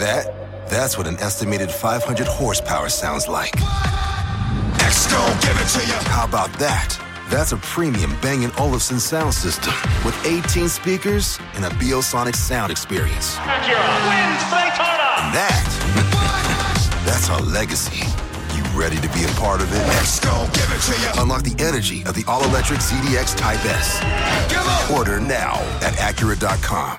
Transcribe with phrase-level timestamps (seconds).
[0.00, 0.68] that?
[0.68, 3.52] That's what an estimated 500 horsepower sounds like.
[5.40, 5.98] give it to you.
[6.10, 6.98] How about that?
[7.28, 9.72] That's a premium Bang & Olufsen sound system
[10.04, 13.36] with 18 speakers and a Biosonic sound experience.
[13.36, 15.08] Acura wins Daytona.
[15.22, 18.02] And that, that's our legacy.
[18.56, 19.86] You ready to be a part of it?
[19.86, 20.18] Let's
[20.54, 21.22] give it to you.
[21.22, 24.00] Unlock the energy of the all-electric ZDX Type S.
[24.90, 26.98] Order now at Acura.com.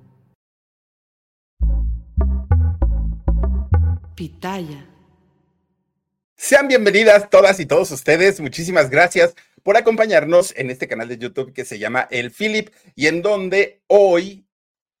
[6.35, 8.39] Sean bienvenidas todas y todos ustedes.
[8.39, 13.07] Muchísimas gracias por acompañarnos en este canal de YouTube que se llama El Philip y
[13.07, 14.45] en donde hoy,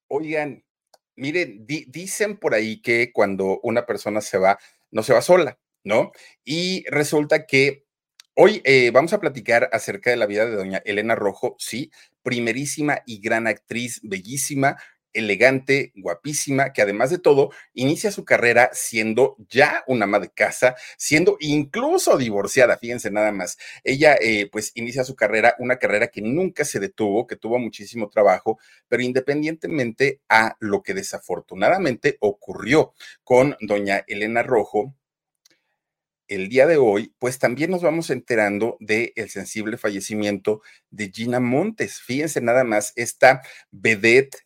[0.07, 0.63] oigan,
[1.15, 4.57] miren, dicen por ahí que cuando una persona se va,
[4.89, 6.11] no se va sola, ¿no?
[6.43, 7.85] Y resulta que
[8.33, 11.91] hoy eh, vamos a platicar acerca de la vida de doña Elena Rojo, sí,
[12.23, 14.77] primerísima y gran actriz, bellísima,
[15.13, 20.75] elegante, guapísima, que además de todo inicia su carrera siendo ya una ama de casa,
[20.97, 23.57] siendo incluso divorciada, fíjense nada más.
[23.83, 28.09] Ella eh, pues inicia su carrera, una carrera que nunca se detuvo, que tuvo muchísimo
[28.09, 34.95] trabajo, pero independientemente a lo que desafortunadamente ocurrió con doña Elena Rojo,
[36.31, 41.41] el día de hoy, pues también nos vamos enterando del el sensible fallecimiento de Gina
[41.41, 41.99] Montes.
[41.99, 44.37] Fíjense nada más, esta vedette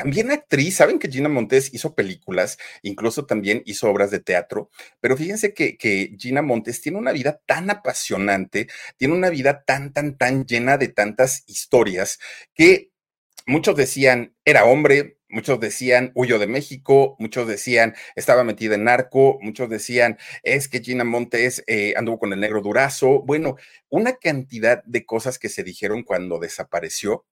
[0.00, 5.14] también actriz, saben que Gina Montes hizo películas, incluso también hizo obras de teatro, pero
[5.14, 8.66] fíjense que, que, Gina Montes tiene una vida tan apasionante,
[8.96, 12.18] tiene una vida tan, tan, tan llena de tantas historias
[12.54, 12.92] que
[13.46, 19.38] muchos decían era hombre, muchos decían huyó de México, muchos decían estaba metida en narco,
[19.42, 23.22] muchos decían es que Gina Montes eh, anduvo con el negro durazo.
[23.22, 23.56] Bueno,
[23.90, 27.26] una cantidad de cosas que se dijeron cuando desapareció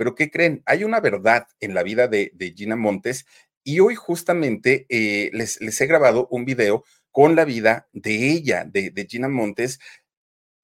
[0.00, 0.62] pero ¿qué creen?
[0.64, 3.26] Hay una verdad en la vida de, Gina Montes
[3.62, 8.90] y hoy justamente eh, les, he grabado un video con la vida de ella, de,
[8.90, 9.78] de Gina Montes,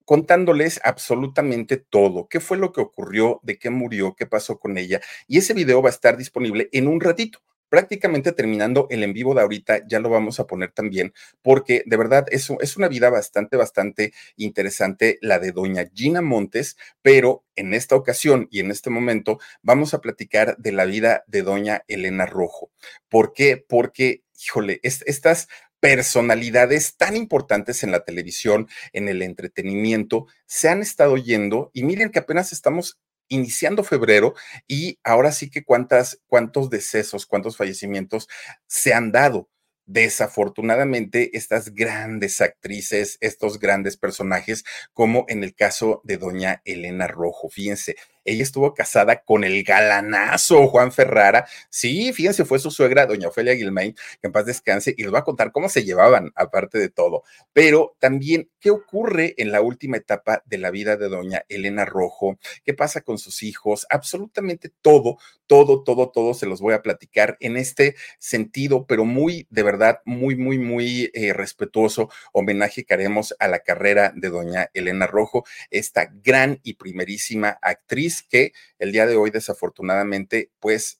[0.05, 5.01] contándoles absolutamente todo, qué fue lo que ocurrió, de qué murió, qué pasó con ella.
[5.27, 9.33] Y ese video va a estar disponible en un ratito prácticamente terminando el en vivo
[9.33, 13.09] de ahorita, ya lo vamos a poner también, porque de verdad es, es una vida
[13.09, 18.89] bastante, bastante interesante la de doña Gina Montes, pero en esta ocasión y en este
[18.89, 22.71] momento vamos a platicar de la vida de doña Elena Rojo.
[23.09, 23.57] ¿Por qué?
[23.57, 25.47] Porque, híjole, estas
[25.79, 32.09] personalidades tan importantes en la televisión, en el entretenimiento, se han estado yendo y miren
[32.09, 34.33] que apenas estamos iniciando febrero
[34.67, 38.27] y ahora sí que cuántas, cuántos decesos, cuántos fallecimientos
[38.67, 39.49] se han dado.
[39.85, 47.47] Desafortunadamente, estas grandes actrices, estos grandes personajes, como en el caso de doña Elena Rojo,
[47.49, 47.95] fíjense,
[48.27, 51.47] ella estuvo casada con el galanazo Juan Ferrara.
[51.69, 55.19] Sí, fíjense, fue su suegra, doña Ofelia Gilmain, que en paz descanse, y les voy
[55.19, 57.23] a contar cómo se llevaban, aparte de todo.
[57.53, 62.37] Pero también, ¿qué ocurre en la última etapa de la vida de doña Elena Rojo?
[62.65, 63.87] ¿Qué pasa con sus hijos?
[63.89, 65.17] Absolutamente todo,
[65.47, 70.01] todo, todo, todo se los voy a platicar en este sentido, pero muy, de verdad,
[70.03, 75.45] muy, muy, muy eh, respetuoso homenaje que haremos a la carrera de doña Elena Rojo,
[75.71, 80.99] esta gran y primerísima actriz que el día de hoy desafortunadamente pues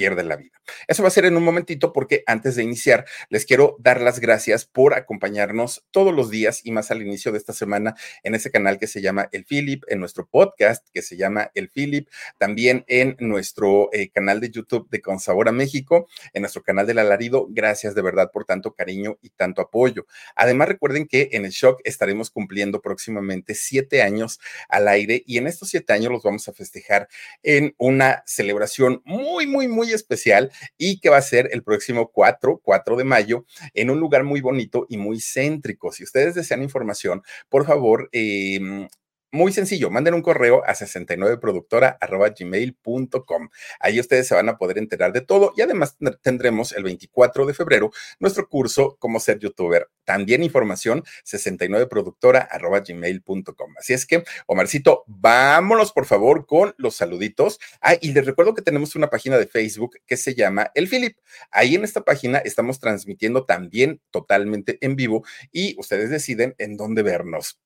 [0.00, 0.58] pierde la vida.
[0.88, 4.18] Eso va a ser en un momentito porque antes de iniciar les quiero dar las
[4.18, 8.50] gracias por acompañarnos todos los días y más al inicio de esta semana en ese
[8.50, 12.08] canal que se llama El Philip, en nuestro podcast que se llama El Philip,
[12.38, 16.98] también en nuestro eh, canal de YouTube de Consabor a México, en nuestro canal del
[16.98, 17.46] Alarido.
[17.50, 20.06] Gracias de verdad por tanto cariño y tanto apoyo.
[20.34, 24.40] Además recuerden que en el Shock estaremos cumpliendo próximamente siete años
[24.70, 27.06] al aire y en estos siete años los vamos a festejar
[27.42, 32.60] en una celebración muy, muy, muy especial y que va a ser el próximo 4,
[32.62, 33.44] 4 de mayo,
[33.74, 35.92] en un lugar muy bonito y muy céntrico.
[35.92, 38.88] Si ustedes desean información, por favor, eh,
[39.32, 43.48] muy sencillo, manden un correo a 69productora.gmail.com.
[43.78, 47.54] Ahí ustedes se van a poder enterar de todo y además tendremos el 24 de
[47.54, 49.88] febrero nuestro curso Cómo ser youtuber.
[50.04, 53.74] También información 69productora.gmail.com.
[53.78, 57.60] Así es que, Omarcito, vámonos por favor con los saluditos.
[57.80, 61.16] Ah, y les recuerdo que tenemos una página de Facebook que se llama El Philip.
[61.50, 67.02] Ahí en esta página estamos transmitiendo también totalmente en vivo y ustedes deciden en dónde
[67.02, 67.60] vernos.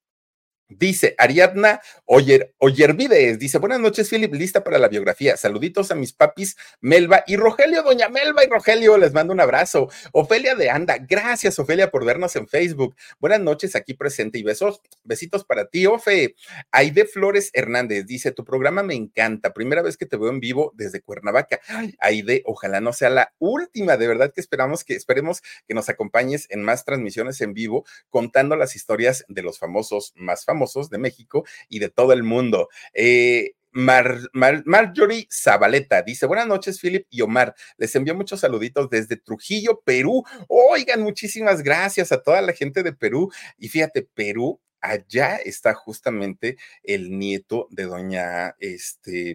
[0.71, 5.37] Dice Ariadna Oyer, Oyervides, dice, buenas noches, Philip, lista para la biografía.
[5.37, 9.91] Saluditos a mis papis Melba y Rogelio, doña Melba y Rogelio, les mando un abrazo.
[10.13, 12.97] Ofelia de Anda, gracias Ofelia por vernos en Facebook.
[13.21, 16.35] Buenas noches, aquí presente y besos, besitos para ti, Ofe.
[16.71, 20.73] Aide Flores Hernández dice, tu programa me encanta, primera vez que te veo en vivo
[20.77, 21.61] desde Cuernavaca.
[21.99, 26.47] Aide, ojalá no sea la última, de verdad que esperamos que, esperemos que nos acompañes
[26.49, 30.54] en más transmisiones en vivo contando las historias de los famosos más famosos
[30.91, 32.69] de México y de todo el mundo.
[32.93, 37.55] Eh, Marjorie Zabaleta dice: Buenas noches, Philip y Omar.
[37.77, 40.23] Les envío muchos saluditos desde Trujillo, Perú.
[40.49, 43.33] Oigan, muchísimas gracias a toda la gente de Perú.
[43.59, 49.31] Y fíjate, Perú, allá está justamente el nieto de doña, este,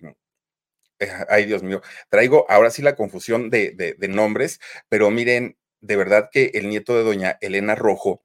[1.00, 5.95] eh, ay Dios mío, traigo ahora sí la confusión de, de nombres, pero miren, de
[5.95, 8.24] verdad que el nieto de doña Elena Rojo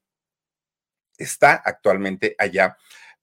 [1.18, 2.76] está actualmente allá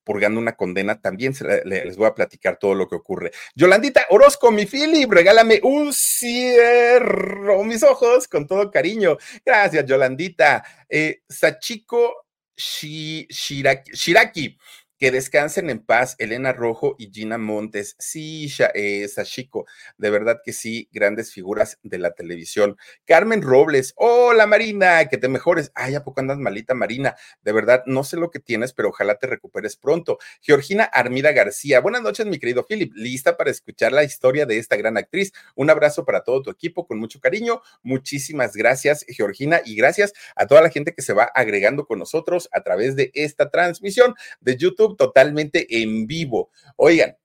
[0.03, 1.33] purgando una condena, también
[1.63, 3.31] les voy a platicar todo lo que ocurre.
[3.55, 9.17] Yolandita Orozco, mi Philip, regálame un cierro, mis ojos, con todo cariño.
[9.45, 10.63] Gracias, Yolandita.
[10.89, 14.57] Eh, Sachiko Shiraki,
[15.01, 17.95] que descansen en paz Elena Rojo y Gina Montes.
[17.97, 19.65] Sí, eh, Sashiko,
[19.97, 22.77] de verdad que sí, grandes figuras de la televisión.
[23.05, 25.71] Carmen Robles, hola Marina, que te mejores.
[25.73, 27.15] Ay, ¿a poco andas malita, Marina?
[27.41, 30.19] De verdad, no sé lo que tienes, pero ojalá te recuperes pronto.
[30.39, 32.93] Georgina Armida García, buenas noches, mi querido Philip.
[32.93, 35.33] Lista para escuchar la historia de esta gran actriz.
[35.55, 37.63] Un abrazo para todo tu equipo con mucho cariño.
[37.81, 42.49] Muchísimas gracias, Georgina, y gracias a toda la gente que se va agregando con nosotros
[42.51, 46.51] a través de esta transmisión de YouTube totalmente en vivo.
[46.75, 47.15] Oigan,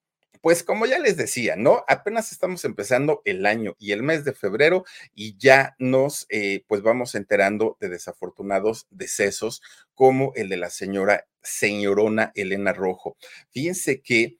[0.47, 1.85] pues como ya les decía, ¿no?
[1.89, 6.83] Apenas estamos empezando el año y el mes de febrero y ya nos, eh, pues
[6.83, 9.61] vamos enterando de desafortunados decesos
[9.95, 13.17] como el de la señora, señorona Elena Rojo.
[13.51, 14.39] Fíjense que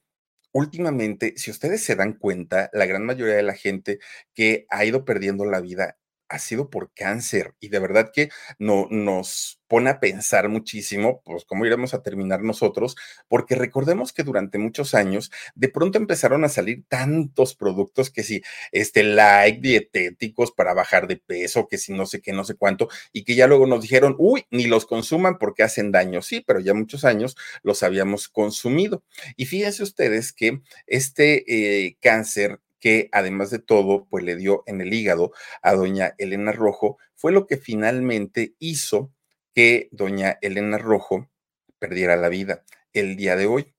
[0.53, 3.99] últimamente, si ustedes se dan cuenta, la gran mayoría de la gente
[4.33, 8.87] que ha ido perdiendo la vida ha sido por cáncer y de verdad que no,
[8.91, 12.97] nos pone a pensar muchísimo, pues cómo iremos a terminar nosotros,
[13.29, 18.43] porque recordemos que durante muchos años de pronto empezaron a salir tantos productos que si
[18.73, 22.89] este like dietéticos para bajar de peso, que si no sé qué, no sé cuánto,
[23.13, 26.61] y que ya luego nos dijeron, uy, ni los consuman porque hacen daño, sí, pero
[26.61, 29.03] ya muchos años los habíamos consumido.
[29.37, 34.81] Y fíjense ustedes que este eh, cáncer que además de todo, pues le dio en
[34.81, 39.13] el hígado a doña Elena Rojo, fue lo que finalmente hizo
[39.57, 41.29] que doña Elena Rojo
[41.81, 42.63] perdiera la vida
[42.93, 43.76] el día de hoy.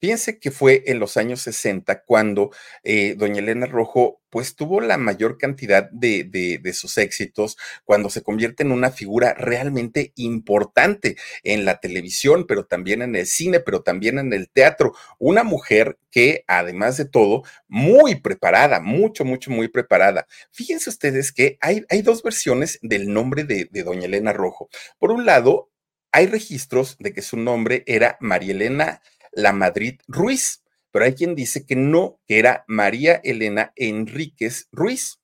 [0.00, 2.50] Fíjense que fue en los años 60 cuando
[2.84, 8.22] eh, doña Elena Rojo pues tuvo la mayor cantidad de, de, sus éxitos, cuando se
[8.22, 13.82] convierte en una figura realmente importante en la televisión, pero también en el cine, pero
[13.82, 14.94] también en el teatro.
[15.18, 20.26] Una mujer que además de todo, muy preparada, mucho, mucho, muy preparada.
[20.52, 24.70] Fíjense ustedes que hay, hay dos versiones del nombre de, de doña Elena Rojo.
[24.98, 25.70] Por un lado,
[26.12, 29.02] hay registros de que su nombre era María Elena
[29.32, 35.19] la Madrid Ruiz, pero hay quien dice que no, que era María Elena Enríquez Ruiz.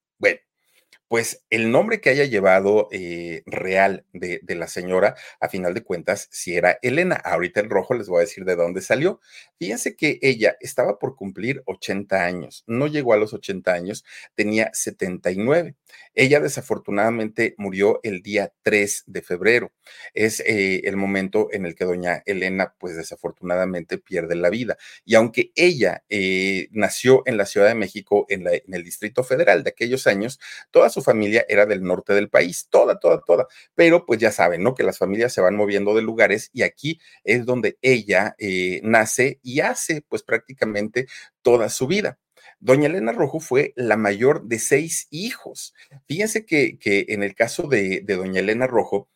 [1.09, 6.29] Pues el nombre que haya llevado eh, real de, la señora, a final de cuentas,
[6.33, 7.15] si era Elena.
[7.15, 9.21] Ahorita en rojo les voy a decir de dónde salió.
[9.59, 14.05] Fíjense que ella estaba por cumplir 80 años, no llegó a los 80 años,
[14.35, 15.77] tenía 79.
[16.15, 19.73] Ella desafortunadamente murió el día 3 de febrero.
[20.15, 24.77] Es eh, el momento en el que doña Elena, pues desafortunadamente pierde la vida.
[25.05, 29.63] Y aunque ella eh, nació en la Ciudad de México, en, en el Distrito Federal
[29.63, 30.41] de aquellos años,
[30.71, 33.47] todas su familia era del norte del país, toda, toda, toda.
[33.75, 34.75] Pero pues ya saben, ¿no?
[34.75, 39.39] Que las familias se van moviendo de lugares y aquí es donde ella eh, nace
[39.43, 41.07] y hace pues prácticamente
[41.43, 42.19] toda su vida.
[42.61, 45.75] Doña Elena Rojo fue la mayor de seis hijos.
[46.09, 49.11] Fíjense que, que en el caso de, doña Elena Rojo,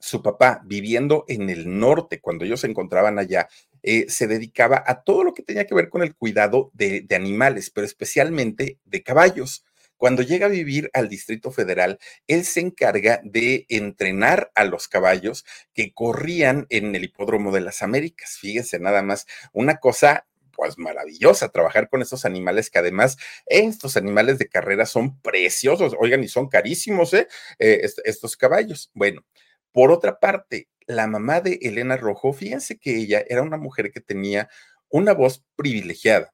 [0.00, 3.48] su papá, viviendo en el norte, cuando ellos se encontraban allá,
[3.82, 7.70] eh, se dedicaba a todo lo que tenía que ver con el cuidado de, animales,
[7.70, 9.64] pero especialmente de caballos
[10.00, 15.44] Cuando llega a vivir al Distrito Federal, él se encarga de entrenar a los caballos
[15.74, 18.38] que corrían en el Hipódromo de las Américas.
[18.40, 24.38] Fíjense nada más, una cosa pues maravillosa trabajar con estos animales que además estos animales
[24.38, 27.28] de carrera son preciosos, oigan, y son carísimos, ¿eh?
[27.58, 28.90] eh estos caballos.
[28.94, 29.26] Bueno,
[29.70, 34.00] por otra parte, la mamá de Elena Rojo, fíjense que ella era una mujer que
[34.00, 34.48] tenía
[34.88, 36.32] una voz privilegiada.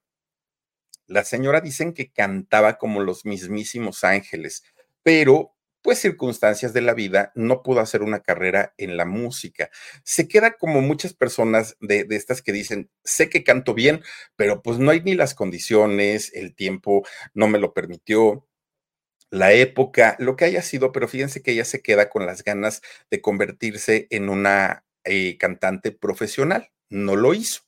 [1.07, 4.63] La señora dicen que cantaba como los mismísimos ángeles,
[5.03, 9.69] pero pues circunstancias de la vida no pudo hacer una carrera en la música.
[10.03, 14.03] Se queda como muchas personas de, estas que dicen, sé que canto bien,
[14.35, 18.45] pero pues no hay ni las condiciones, el tiempo no me lo permitió,
[19.29, 22.81] la época, lo que haya sido, pero fíjense que ella se queda con las ganas
[23.09, 26.69] de convertirse en una eh, cantante profesional.
[26.89, 27.61] No lo hizo.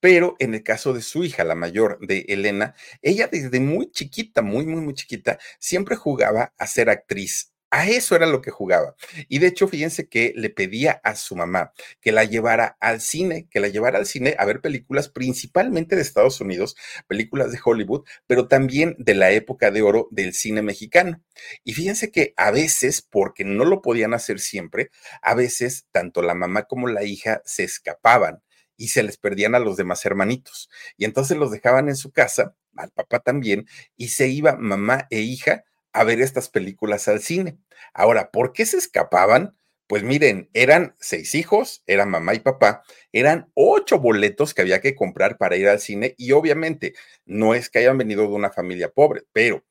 [0.00, 4.42] Pero en el caso de su hija, la mayor de Elena, ella desde muy chiquita,
[4.42, 8.94] muy, muy, muy chiquita, siempre jugaba a ser actriz a eso era lo que jugaba.
[9.28, 13.48] Y de hecho, fíjense que le pedía a su mamá que la llevara al cine,
[13.50, 16.76] que la llevara al cine a ver películas principalmente de Estados Unidos,
[17.08, 21.20] películas de Hollywood, pero también de la época de oro del cine mexicano.
[21.64, 26.34] Y fíjense que a veces, porque no lo podían hacer siempre, a veces tanto la
[26.34, 28.42] mamá como la hija se escapaban
[28.76, 30.68] y se les perdían a los demás hermanitos.
[30.96, 33.66] Y entonces los dejaban en su casa, al papá también,
[33.96, 37.58] y se iba mamá e hija a ver estas películas al cine.
[37.94, 39.56] Ahora, ¿por qué se escapaban?
[39.86, 44.96] Pues miren, eran seis hijos, eran mamá y papá, eran ocho boletos que había que
[44.96, 48.90] comprar para ir al cine y obviamente no es que hayan venido de una familia
[48.90, 49.64] pobre, pero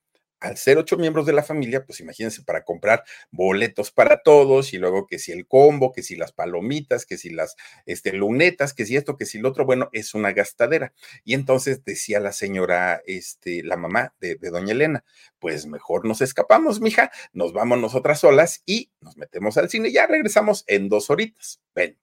[0.45, 4.77] al ser ocho miembros de la familia, pues imagínense para comprar boletos para todos y
[4.77, 8.85] luego que si el combo, que si las palomitas, que si las este, lunetas, que
[8.85, 10.93] si esto, que si lo otro, bueno, es una gastadera.
[11.23, 15.03] Y entonces decía la señora, este, la mamá de, de doña Elena,
[15.39, 20.05] pues mejor nos escapamos, mija, nos vamos nosotras solas y nos metemos al cine, ya
[20.05, 21.59] regresamos en dos horitas.
[21.73, 21.97] Ven,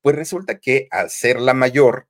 [0.00, 2.08] pues resulta que al ser la mayor.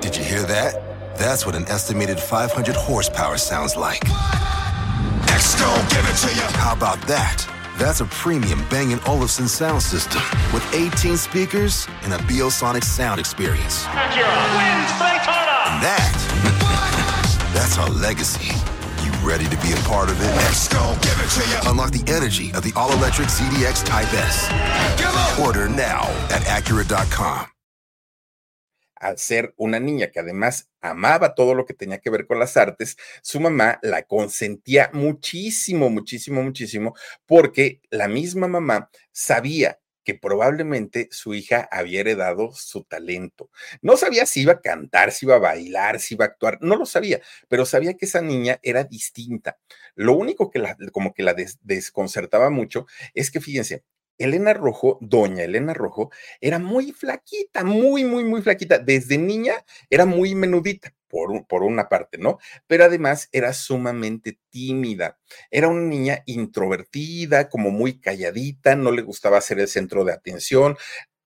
[0.00, 0.91] Did you hear that?
[1.22, 4.02] That's what an estimated 500 horsepower sounds like.
[5.30, 6.42] X give it to you.
[6.58, 7.46] How about that?
[7.78, 10.20] That's a premium Bang & Olufsen sound system
[10.52, 13.84] with 18 speakers and a Biosonic sound experience.
[13.84, 15.70] Acura wins Daytona.
[15.70, 18.50] And that, that's our legacy.
[19.06, 20.26] You ready to be a part of it?
[20.50, 21.70] X give it to you.
[21.70, 24.50] Unlock the energy of the all-electric ZDX Type S.
[25.38, 27.46] Order now at Acura.com.
[29.02, 32.56] al ser una niña que además amaba todo lo que tenía que ver con las
[32.56, 36.94] artes, su mamá la consentía muchísimo, muchísimo, muchísimo,
[37.26, 43.50] porque la misma mamá sabía que probablemente su hija había heredado su talento.
[43.82, 46.76] No sabía si iba a cantar, si iba a bailar, si iba a actuar, no
[46.76, 49.58] lo sabía, pero sabía que esa niña era distinta.
[49.94, 53.84] Lo único que la, como que la desconcertaba mucho es que, fíjense,
[54.24, 56.10] Elena Rojo, doña Elena Rojo,
[56.40, 58.78] era muy flaquita, muy, muy, muy flaquita.
[58.78, 62.38] Desde niña era muy menudita, por, por, una parte, ¿no?
[62.66, 65.18] Pero además era sumamente tímida.
[65.50, 70.76] Era una niña introvertida, como muy calladita, no le gustaba ser el centro de atención.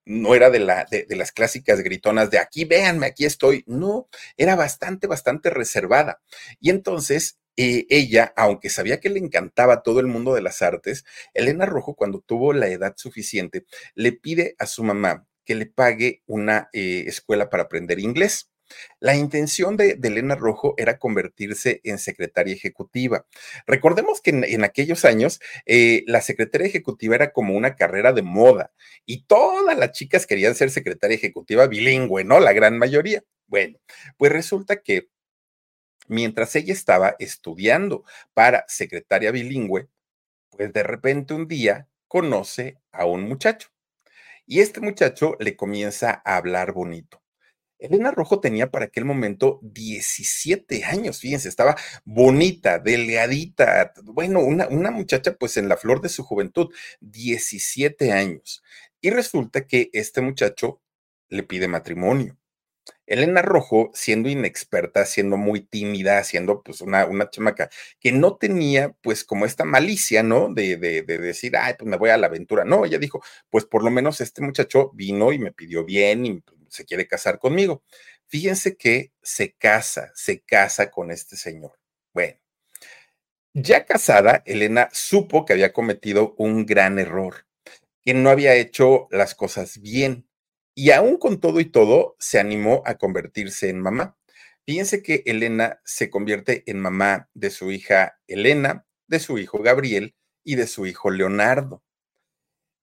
[0.05, 3.65] No era de, la, de, de las clásicas gritonas de aquí, véanme, aquí estoy.
[3.67, 6.21] No, era bastante, bastante reservada.
[6.61, 11.67] Y entonces ella, aunque sabía que le encantaba todo el mundo de las artes, Elena
[11.67, 16.69] Rojo, cuando tuvo la edad suficiente, le pide a su mamá que le pague una
[16.73, 18.51] eh, escuela para aprender inglés.
[18.99, 23.27] La intención de, Elena Rojo era convertirse en secretaria ejecutiva.
[23.67, 28.73] Recordemos que en, aquellos años eh, la secretaria ejecutiva era como una carrera de moda
[29.07, 32.41] y todas las chicas querían ser secretaria ejecutiva bilingüe, ¿no?
[32.41, 33.23] La gran mayoría.
[33.47, 33.79] Bueno,
[34.17, 35.09] pues resulta que
[36.09, 39.89] mientras ella estaba estudiando para secretaria bilingüe,
[40.51, 43.69] pues de repente un día conoce a un muchacho
[44.47, 47.23] y este muchacho le comienza a hablar bonito.
[47.79, 54.91] Elena Rojo tenía para aquel momento 17 años, fíjense, estaba bonita, delgadita, bueno, una, una,
[54.91, 58.63] muchacha pues en la flor de su juventud, 17 años.
[59.03, 60.81] Y resulta que este muchacho
[61.29, 62.39] le pide matrimonio.
[63.07, 67.71] Elena Rojo, siendo inexperta, siendo muy tímida, siendo pues una, una chamaca
[68.01, 70.53] que no tenía pues como esta malicia, ¿no?
[70.53, 72.65] De, de, de, decir, ay, pues me voy a la aventura.
[72.65, 76.41] No, ella dijo, pues por lo menos este muchacho vino y me pidió bien y
[76.41, 77.83] pues, se quiere casar conmigo.
[78.29, 81.79] Fíjense que se casa, se casa con este señor.
[82.13, 82.39] Bueno,
[83.55, 87.47] ya casada, Elena supo que había cometido un gran error,
[88.05, 90.26] que no había hecho las cosas bien
[90.79, 94.19] y aún con todo y todo, se animó a convertirse en mamá.
[94.67, 100.15] Fíjense que Elena se convierte en mamá de su hija Elena, de su hijo Gabriel
[100.45, 101.83] y de su hijo Leonardo.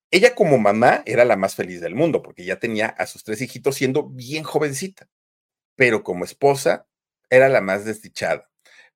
[0.10, 3.42] Ella como mamá era la más feliz del mundo porque ya tenía a sus tres
[3.42, 5.08] hijitos siendo bien jovencita,
[5.76, 6.88] pero como esposa
[7.30, 8.50] era la más desdichada.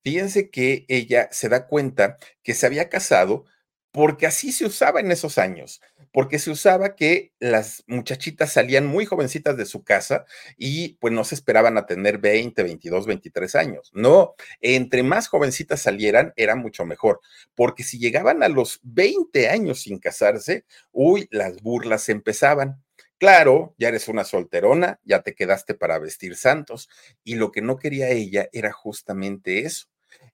[0.04, 3.46] Fíjense que ella se da cuenta que se había casado
[3.92, 5.82] porque así se usaba en esos años,
[6.18, 10.26] porque se usaba que las muchachitas salían muy jovencitas de su casa
[10.58, 13.92] y pues no se esperaban a tener 20, 22, 23 años.
[13.94, 17.22] No, entre más jovencitas salieran era mucho mejor,
[17.54, 22.84] porque si llegaban a los 20 años sin casarse, uy, las burlas empezaban.
[23.20, 26.90] Claro, ya eres una solterona, ya te quedaste para vestir santos,
[27.24, 29.86] y lo que no quería ella era justamente eso.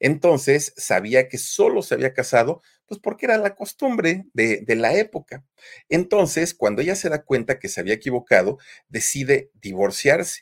[0.03, 5.45] Entonces sabía que solo se había casado, pues porque era la costumbre de, la época.
[5.87, 8.57] Entonces, cuando ella se da cuenta que se había equivocado,
[8.89, 10.41] decide divorciarse.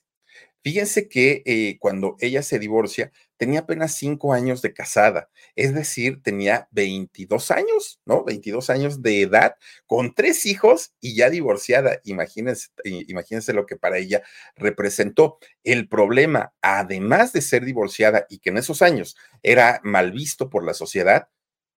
[0.64, 6.22] Fíjense que eh, cuando ella se divorcia, tenía apenas cinco años de casada, es decir,
[6.22, 8.24] tenía 22 años, ¿no?
[8.24, 9.56] 22 años de edad,
[9.88, 12.00] con tres hijos y ya divorciada.
[12.04, 14.22] Imagínense, imagínense lo que para ella
[14.56, 15.40] representó.
[15.64, 20.64] El problema, además de ser divorciada y que en esos años era mal visto por
[20.64, 21.28] la sociedad,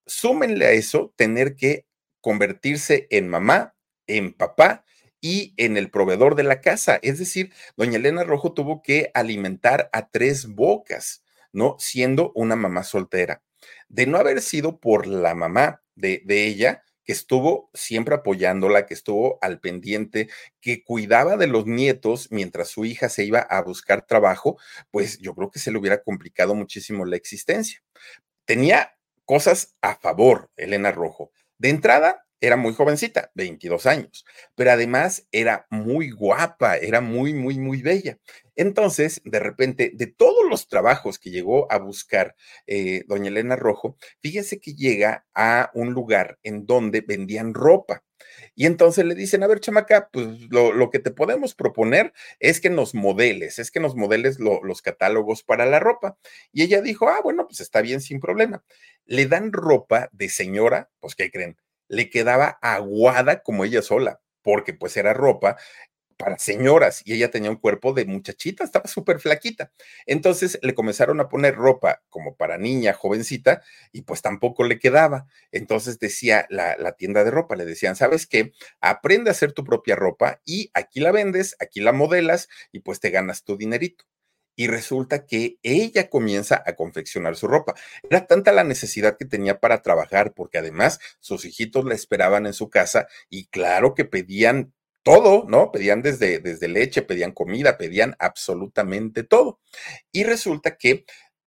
[0.04, 1.86] súmenle a eso tener que
[2.20, 3.74] convertirse en mamá,
[4.06, 4.84] en papá
[5.22, 6.98] y en el proveedor de la casa.
[7.00, 11.23] Es decir, doña Elena Rojo tuvo que alimentar a tres bocas,
[11.54, 11.76] ¿no?
[11.78, 13.42] Siendo una mamá soltera.
[13.88, 18.94] De no haber sido por la mamá de, de ella, que estuvo siempre apoyándola, que
[18.94, 20.28] estuvo al pendiente,
[20.60, 24.58] que cuidaba de los nietos mientras su hija se iba a buscar trabajo,
[24.90, 27.82] pues yo creo que se le hubiera complicado muchísimo la existencia.
[28.46, 31.30] Tenía cosas a favor, Elena Rojo.
[31.58, 34.24] De entrada, era muy jovencita, 22 años,
[34.54, 38.18] pero además era muy guapa, era muy, muy, muy bella.
[38.54, 42.36] Entonces, de repente, de todos los trabajos que llegó a buscar
[42.66, 48.04] eh, doña Elena Rojo, fíjese que llega a un lugar en donde vendían ropa.
[48.54, 52.70] Y entonces le dicen, a ver, chamaca, pues lo, que te podemos proponer es que
[52.70, 56.18] nos modeles, es que nos modeles los catálogos para la ropa.
[56.52, 58.64] Y ella dijo, ah, bueno, pues está bien, sin problema.
[59.06, 61.56] Le dan ropa de señora, pues, ¿qué creen?
[61.88, 65.56] Le quedaba aguada como ella sola, porque pues era ropa
[66.16, 69.72] para señoras y ella tenía un cuerpo de muchachita, estaba súper flaquita.
[70.06, 73.62] Entonces le comenzaron a poner ropa como para niña, jovencita,
[73.92, 75.26] y pues tampoco le quedaba.
[75.52, 78.52] Entonces decía la, la, tienda de ropa, le decían, ¿sabes qué?
[78.80, 83.00] Aprende a hacer tu propia ropa y aquí la vendes, aquí la modelas y pues
[83.00, 84.04] te ganas tu dinerito
[84.56, 87.74] y resulta que ella comienza a confeccionar su ropa.
[88.08, 92.52] Era tanta la necesidad que tenía para trabajar, porque además sus hijitos la esperaban en
[92.52, 95.70] su casa y claro que pedían todo, ¿no?
[95.70, 99.60] Pedían desde, desde leche, pedían comida, pedían absolutamente todo.
[100.12, 101.04] Y resulta que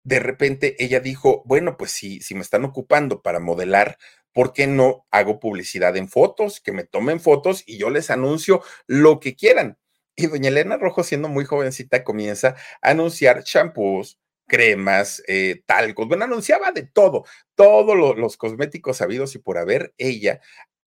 [0.04, 3.98] de repente ella dijo, bueno, pues si, si me están ocupando para modelar,
[4.32, 6.60] ¿por qué no hago publicidad en fotos?
[6.60, 9.78] Que me tomen fotos y yo les anuncio lo que quieran.
[10.20, 16.24] Y doña Elena Rojo, siendo muy jovencita, comienza a anunciar champús, cremas, eh, talcos, bueno,
[16.24, 20.40] anunciaba de todo, todos los cosméticos sabidos y por haber ella.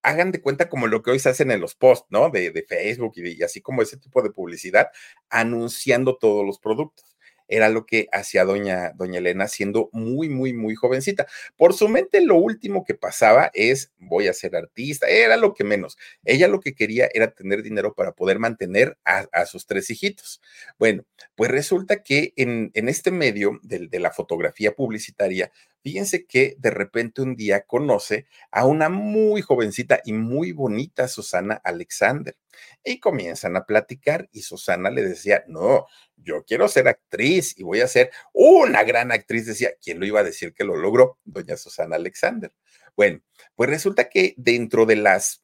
[0.03, 2.29] Hagan de cuenta como lo que hoy se hacen en los posts, ¿no?
[2.29, 4.89] De, Facebook y, y así como ese tipo de publicidad,
[5.29, 7.10] anunciando todos los productos
[7.51, 11.27] era lo que hacía doña, doña Elena siendo muy, muy, muy jovencita.
[11.57, 15.65] Por su mente lo último que pasaba es, voy a ser artista, era lo que
[15.65, 15.97] menos.
[16.23, 20.41] Ella lo que quería era tener dinero para poder mantener a, sus tres hijitos.
[20.79, 21.03] Bueno,
[21.35, 25.51] pues resulta que en, en este medio de la fotografía publicitaria,
[25.83, 31.59] Fíjense que de repente un día conoce a una muy jovencita y muy bonita Susana
[31.63, 32.37] Alexander
[32.83, 37.81] y comienzan a platicar y Susana le decía, no, yo quiero ser actriz y voy
[37.81, 39.47] a ser una gran actriz.
[39.47, 41.17] Decía, ¿quién lo iba a decir que lo logró?
[41.23, 42.53] Doña Susana Alexander.
[42.95, 43.21] Bueno,
[43.55, 45.43] pues resulta que dentro de las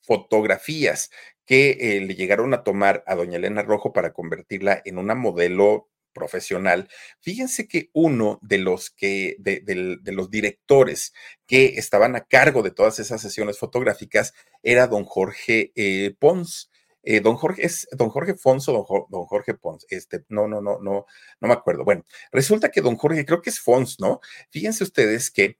[0.00, 1.10] fotografías
[1.44, 5.88] que eh, le llegaron a tomar a doña Elena Rojo para convertirla en una modelo
[6.16, 6.88] profesional,
[7.20, 11.12] fíjense que uno de los que, de, los directores
[11.46, 16.70] que estaban a cargo de todas esas sesiones fotográficas era don Jorge eh, Pons.
[17.02, 20.80] Eh, don Jorge es don Jorge Fonso, don, don, Jorge Pons, este, no, no, no,
[20.80, 21.06] no,
[21.40, 21.84] no me acuerdo.
[21.84, 24.20] Bueno, resulta que don Jorge, creo que es Fons, ¿no?
[24.50, 25.58] Fíjense ustedes que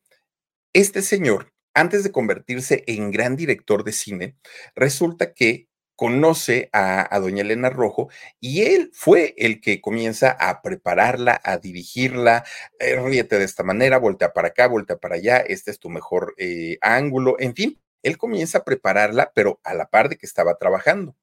[0.73, 4.37] este señor, antes de convertirse en gran director de cine,
[4.75, 11.41] resulta que conoce a, doña Elena Rojo y él fue el que comienza a prepararla,
[11.43, 12.45] a dirigirla,
[12.79, 16.35] eh, ríete de esta manera, voltea para acá, voltea para allá, este es tu mejor
[16.39, 20.57] eh, ángulo, en fin, él comienza a prepararla, pero a la par de que estaba
[20.57, 21.17] trabajando.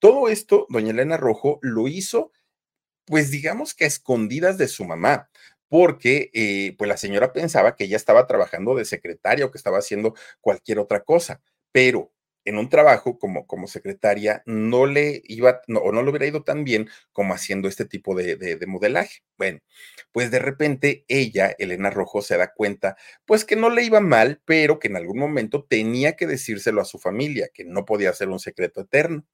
[0.00, 2.32] Todo esto, doña Elena Rojo lo hizo
[3.06, 5.28] pues digamos que a escondidas de su mamá
[5.68, 9.78] porque eh, pues la señora pensaba que ella estaba trabajando de secretaria o que estaba
[9.78, 11.40] haciendo cualquier otra cosa,
[11.72, 12.12] pero
[12.44, 16.64] en un trabajo como, como secretaria no le iba o no le hubiera ido tan
[16.64, 19.22] bien como haciendo este tipo de, de, modelaje.
[19.38, 19.60] Bueno,
[20.12, 24.40] pues de repente ella, Elena Rojo, se da cuenta, pues que no le iba mal,
[24.44, 28.28] pero que en algún momento tenía que decírselo a su familia, que no podía ser
[28.28, 29.24] un secreto eterno.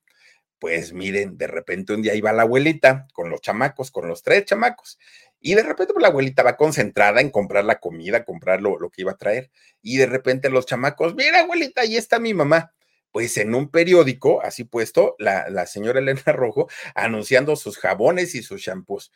[0.58, 4.44] Pues miren, de repente un día iba la abuelita con los chamacos, con los tres
[4.44, 4.98] chamacos,
[5.40, 8.90] y de repente pues, la abuelita va concentrada en comprar la comida, comprar lo, lo
[8.90, 9.50] que iba a traer,
[9.82, 12.74] y de repente los chamacos, mira abuelita, ahí está mi mamá
[13.12, 18.42] pues en un periódico, así puesto, la, la, señora Elena Rojo anunciando sus jabones y
[18.42, 19.12] sus shampoos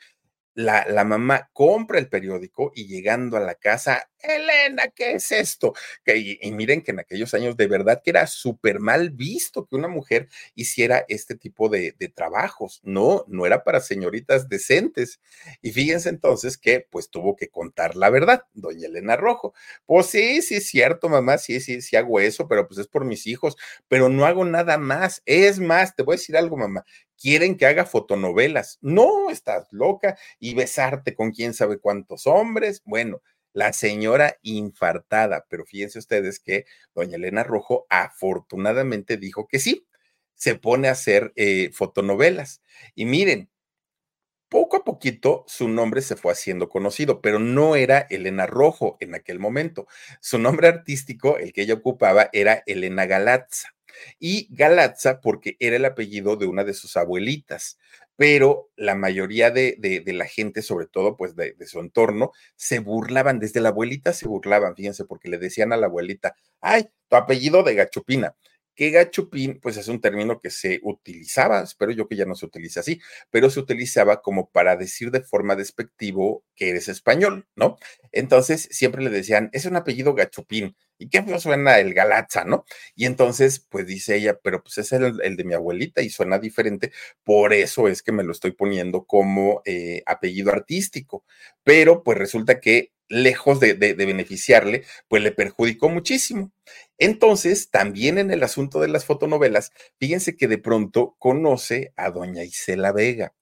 [0.55, 5.75] la, la, mamá compra el periódico y llegando a la casa, Elena, ¿qué es esto?
[6.05, 9.77] Que, y, miren que en aquellos años de verdad que era súper mal visto que
[9.77, 12.81] una mujer hiciera este tipo de, de, trabajos.
[12.85, 15.21] No, no era para señoritas decentes.
[15.63, 19.55] Y fíjense entonces que pues tuvo que contar la verdad, doña Elena Rojo.
[19.87, 23.05] Pues sí, sí es cierto, mamá, sí, sí, sí hago eso, pero pues es por
[23.05, 23.57] mis hijos,
[23.89, 25.23] pero no hago nada más.
[25.27, 26.85] Es más, te voy a decir algo, mamá,
[27.19, 28.79] quieren que haga fotonovelas.
[28.83, 32.83] No, estás loca y besarte con quién sabe cuántos hombres.
[32.85, 33.23] Bueno,
[33.55, 39.87] la señora infartada, pero fíjense ustedes que doña Elena Rojo afortunadamente dijo que sí,
[40.35, 42.61] se pone a hacer eh, fotonovelas.
[42.95, 43.49] Y miren,
[44.49, 49.15] poco a poquito su nombre se fue haciendo conocido, pero no era Elena Rojo en
[49.15, 49.87] aquel momento.
[50.21, 53.75] Su nombre artístico, el que ella ocupaba, era Elena Galatza
[54.19, 57.79] y Galatza porque era el apellido de una de sus abuelitas,
[58.17, 63.39] pero la mayoría de, la gente, sobre todo pues de, de, su entorno, se burlaban,
[63.39, 67.63] desde la abuelita se burlaban, fíjense, porque le decían a la abuelita, ay, tu apellido
[67.63, 68.35] de Gachupina
[68.75, 72.47] que gachupín, pues es un término que se utilizaba, espero yo que ya no se
[72.47, 73.01] utilice así,
[73.31, 77.79] pero se utilizaba como para decir de forma despectivo que eres español, ¿no?
[78.13, 82.65] Entonces siempre le decían, es un apellido gachupín, ¿y qué suena el Galatza, no?
[82.95, 86.93] Y entonces, pues dice ella, pero pues es el, de mi abuelita y suena diferente,
[87.23, 91.25] por eso es que me lo estoy poniendo como eh, apellido artístico,
[91.65, 96.53] pero pues resulta que lejos de, de, beneficiarle, pues le perjudicó muchísimo.
[96.99, 102.45] Entonces, también en el asunto de las fotonovelas, fíjense que de pronto conoce a doña
[102.45, 103.35] Isela Vega.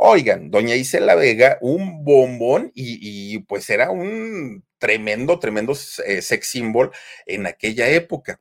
[0.00, 5.72] Oigan, doña Isela Vega, un bombón y, pues era un tremendo, tremendo
[6.06, 6.92] eh, sex symbol
[7.26, 8.40] en aquella época.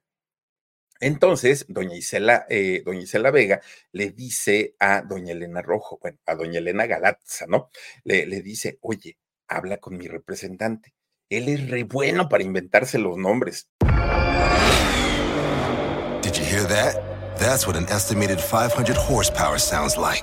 [1.00, 3.60] Entonces, doña Isela, eh, doña Isela Vega
[3.92, 7.72] le dice a doña Elena Rojo, bueno, a doña Elena Galatza, ¿no?
[8.04, 9.18] Le, le dice, oye,
[9.48, 10.94] habla con mi representante.
[11.28, 13.68] Él es re bueno para inventarse los nombres.
[16.22, 17.02] Did you hear that?
[17.40, 20.22] That's what an estimated 500 horsepower sounds like.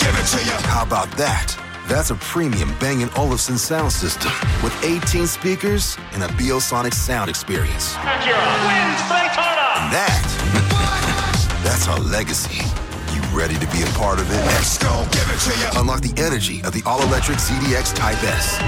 [0.00, 0.56] Give it to you.
[0.66, 1.56] How about that?
[1.86, 4.32] That's a premium Bang & Olufsen sound system
[4.62, 7.94] with 18 speakers and a Biosonic sound experience.
[7.94, 10.22] And that,
[11.62, 12.58] that's our legacy.
[13.14, 14.36] You ready to be a part of it?
[14.46, 15.80] Let's go, give it to you.
[15.80, 18.58] Unlock the energy of the all-electric ZDX Type S.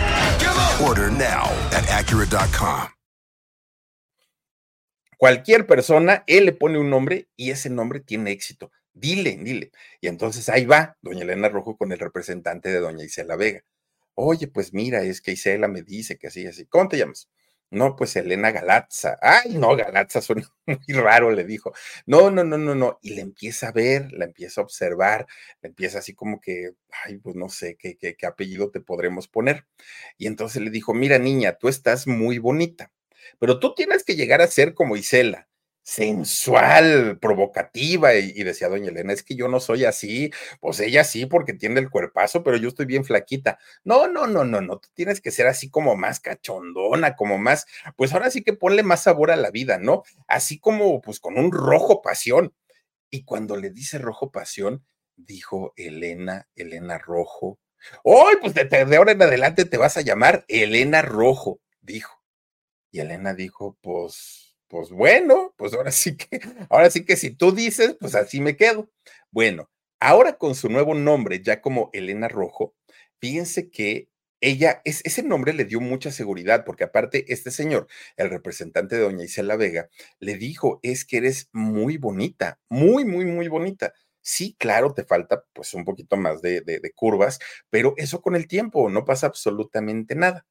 [0.81, 2.89] Order now at Acura.com.
[5.17, 8.71] Cualquier persona, él le pone un nombre y ese nombre tiene éxito.
[9.01, 9.71] Dile, dile.
[10.01, 13.63] Y entonces ahí va doña Elena Rojo con el representante de doña Isela Vega.
[14.15, 16.67] Oye, pues mira, es que Isela me dice que así, así.
[16.67, 17.29] ¿Cómo te llamas?
[17.71, 19.19] No, pues Elena Galatza.
[19.23, 21.73] Ay, no, Galatza suena muy raro, le dijo.
[22.07, 22.99] No, no, no, no, no.
[23.03, 25.27] Y le empieza a ver, la empieza a observar,
[25.63, 26.73] le empieza así como que,
[27.05, 29.67] ay, pues no sé qué, qué, qué apellido te podremos poner.
[30.17, 32.93] Y entonces le dijo, mira, niña, tú estás muy bonita,
[33.39, 35.48] pero tú tienes que llegar a ser como Isela
[35.89, 41.25] sensual, provocativa, y, decía doña Elena, es que yo no soy así, pues ella sí
[41.25, 43.59] porque tiene el cuerpazo, pero yo estoy bien flaquita.
[43.85, 47.65] No, no, no, no, no, tú tienes que ser así como más cachondona, como más,
[47.97, 50.03] pues ahora sí que ponle más sabor a la vida, ¿no?
[50.27, 52.55] Así como pues con un rojo pasión.
[53.09, 54.85] Y cuando le dice rojo pasión,
[55.17, 57.59] dijo Elena, Elena Rojo.
[58.05, 62.23] Hoy, pues de ahora en adelante te vas a llamar Elena Rojo, dijo.
[62.91, 67.53] Y Elena dijo, pues pues bueno, pues ahora sí que, ahora sí que si tú
[67.53, 68.89] dices, pues así me quedo.
[69.31, 72.75] Bueno, ahora con su nuevo nombre, ya como Elena Rojo,
[73.21, 74.09] fíjense que
[74.41, 79.03] ella, es, ese nombre le dio mucha seguridad, porque aparte este señor, el representante de
[79.03, 79.89] doña Isela Vega,
[80.21, 83.95] le dijo, es que eres muy bonita, muy, muy, muy bonita.
[84.23, 87.39] Sí, claro, te falta pues un poquito más de, de, curvas,
[87.71, 90.47] pero eso con el tiempo no pasa absolutamente nada.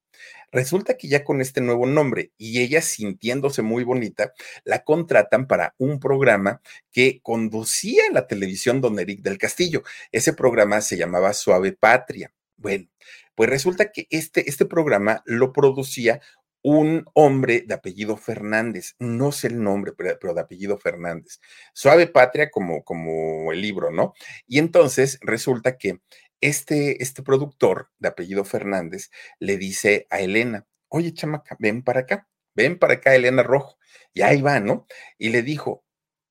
[0.51, 5.75] Resulta que ya con este nuevo nombre y ella sintiéndose muy bonita, la contratan para
[5.77, 9.83] un programa que conducía la televisión don Eric del Castillo.
[10.11, 12.33] Ese programa se llamaba Suave Patria.
[12.55, 12.87] Bueno,
[13.35, 16.21] pues resulta que este, este programa lo producía
[16.69, 21.39] un hombre de apellido Fernández, no sé el nombre, pero, de apellido Fernández.
[21.71, 24.13] Suave Patria como, como el libro, ¿no?
[24.47, 26.01] Y entonces resulta que
[26.41, 32.27] este, este productor de apellido Fernández le dice a Elena, oye chamaca, ven para acá,
[32.53, 33.77] ven para acá, Elena Rojo.
[34.13, 34.87] Y ahí va, ¿no?
[35.17, 35.85] Y le dijo,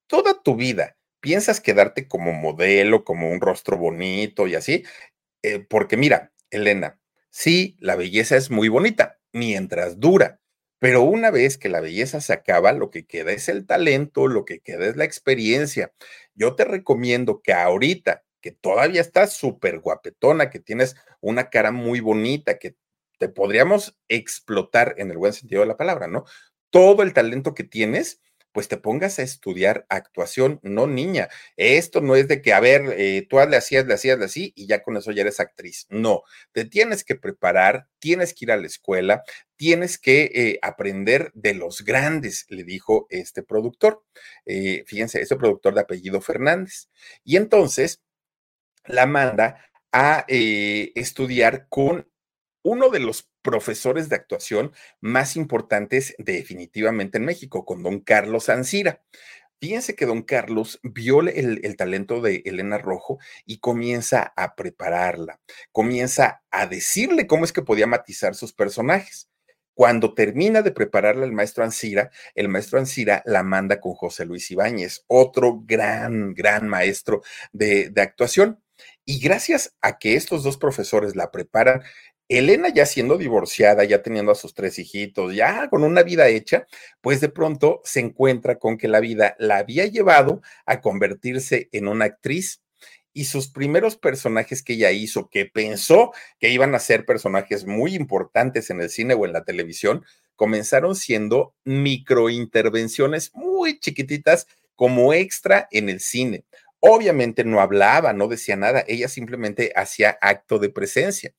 [0.06, 4.84] toda tu vida piensas quedarte como modelo, como un rostro bonito y así,
[5.42, 10.40] eh, porque mira, Elena, sí, la belleza es muy bonita, mientras dura.
[10.78, 14.44] Pero una vez que la belleza se acaba, lo que queda es el talento, lo
[14.44, 15.92] que queda es la experiencia.
[16.34, 22.00] Yo te recomiendo que ahorita, que todavía estás súper guapetona, que tienes una cara muy
[22.00, 22.76] bonita, que
[23.18, 26.24] te podríamos explotar en el buen sentido de la palabra, ¿no?
[26.70, 28.20] Todo el talento que tienes,
[28.56, 31.28] pues te pongas a estudiar actuación, no niña.
[31.58, 34.66] Esto no es de que, a ver, eh, tú le hacías, le hacías, así y
[34.66, 35.86] ya con eso ya eres actriz.
[35.90, 39.24] No, te tienes que preparar, tienes que ir a la escuela,
[39.56, 44.02] tienes que eh, aprender de los grandes, le dijo este productor.
[44.46, 46.88] Eh, fíjense, este productor de apellido Fernández.
[47.24, 48.00] Y entonces
[48.86, 52.08] la manda a estudiar con
[52.62, 59.02] uno de los profesores de actuación más importantes definitivamente en México, con don Carlos Ancira.
[59.60, 66.42] Fíjense que don Carlos vio el, talento de Elena Rojo y comienza a prepararla, comienza
[66.50, 69.30] a decirle cómo es que podía matizar sus personajes.
[69.74, 74.50] Cuando termina de prepararla el maestro Ancira, el maestro Ancira la manda con José Luis
[74.50, 78.60] Ibáñez, otro gran, gran maestro de, de actuación.
[79.04, 81.82] Y gracias a que estos dos profesores la preparan
[82.28, 86.66] Elena ya siendo divorciada, ya teniendo a sus tres hijitos, ya con una vida hecha,
[87.00, 91.86] pues de pronto se encuentra con que la vida la había llevado a convertirse en
[91.86, 92.62] una actriz
[93.12, 97.94] y sus primeros personajes que ella hizo, que pensó que iban a ser personajes muy
[97.94, 105.66] importantes en el cine o en la televisión, comenzaron siendo microintervenciones muy chiquititas como extra
[105.70, 106.44] en el cine.
[106.80, 111.32] Obviamente no hablaba, no decía nada, ella simplemente hacía acto de presencia.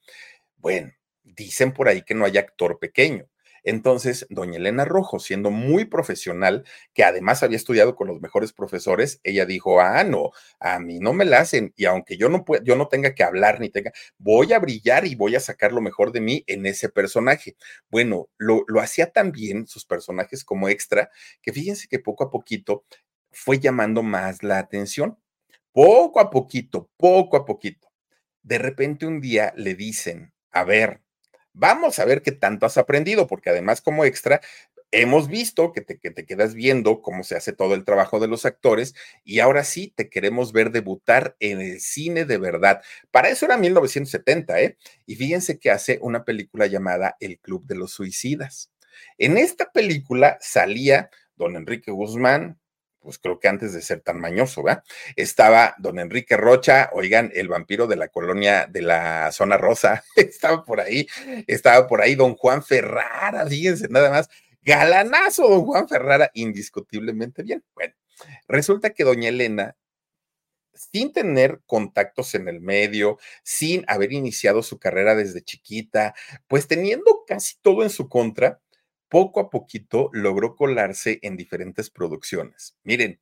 [0.57, 0.91] Bueno,
[1.23, 3.27] dicen por ahí que no hay actor pequeño.
[3.63, 9.19] Entonces, doña Elena Rojo, siendo muy profesional, que además había estudiado con los mejores profesores,
[9.23, 12.77] ella dijo, ah, no, a mí no me la hacen, y aunque yo no, yo
[12.77, 16.13] no tenga que hablar ni tenga, voy a brillar y voy a sacar lo mejor
[16.13, 17.57] de mí en ese personaje.
[17.89, 21.09] Bueno, lo, lo hacía tan bien sus personajes como extra,
[21.41, 22.85] que fíjense que poco a poquito
[23.31, 25.19] fue llamando más la atención.
[25.73, 27.89] Poco a poquito, poco a poquito.
[28.43, 31.01] De repente un día le dicen a ver,
[31.53, 34.41] vamos a ver qué tanto has aprendido, porque además como extra,
[34.91, 38.27] hemos visto que te, que te, quedas viendo cómo se hace todo el trabajo de
[38.27, 42.81] los actores y ahora sí te queremos ver debutar en el cine de verdad.
[43.11, 44.77] Para eso era 1970, ¿eh?
[45.05, 48.71] Y fíjense que hace una película llamada El Club de los Suicidas.
[49.17, 52.59] En esta película salía don Enrique Guzmán,
[53.07, 54.83] pues creo que antes de ser tan mañoso, ¿verdad?
[55.15, 60.65] Estaba don Enrique Rocha, oigan, el vampiro de la colonia de la zona rosa, estaba
[60.65, 61.07] por ahí,
[61.47, 64.29] estaba por ahí don Juan Ferrara, fíjense nada más,
[64.61, 67.63] galanazo don Juan Ferrara, indiscutiblemente bien.
[67.73, 67.93] Bueno,
[68.49, 69.77] resulta que doña Elena
[70.73, 76.13] sin tener contactos en el medio, sin haber iniciado su carrera desde chiquita,
[76.47, 78.59] pues teniendo casi todo en su contra,
[79.09, 82.77] poco a poquito logró colarse en diferentes producciones.
[82.83, 83.19] Miren,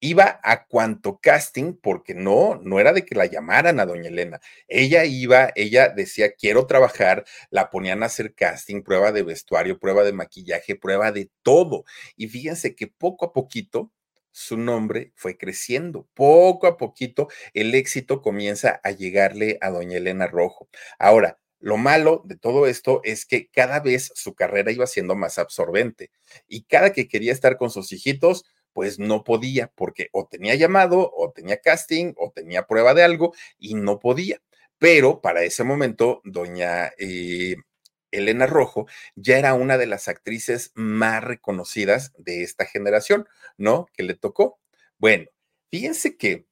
[0.00, 4.40] iba a cuanto casting, porque no, no era de que la llamaran a doña Elena.
[4.68, 10.04] Ella iba, ella decía, quiero trabajar, la ponían a hacer casting, prueba de vestuario, prueba
[10.04, 11.84] de maquillaje, prueba de todo.
[12.16, 13.92] Y fíjense que poco a poquito
[14.30, 16.08] su nombre fue creciendo.
[16.14, 20.68] Poco a poquito el éxito comienza a llegarle a doña Elena Rojo.
[20.98, 25.38] Ahora, lo malo de todo esto es que cada vez su carrera iba siendo más
[25.38, 26.10] absorbente
[26.46, 31.10] y cada que quería estar con sus hijitos, pues no podía porque o tenía llamado
[31.14, 34.40] o tenía casting o tenía prueba de algo y no podía.
[34.78, 37.56] Pero para ese momento, doña eh,
[38.12, 43.86] Elena Rojo ya era una de las actrices más reconocidas de esta generación, ¿no?
[43.92, 44.60] Que le tocó.
[44.98, 45.26] Bueno,
[45.70, 46.46] fíjense que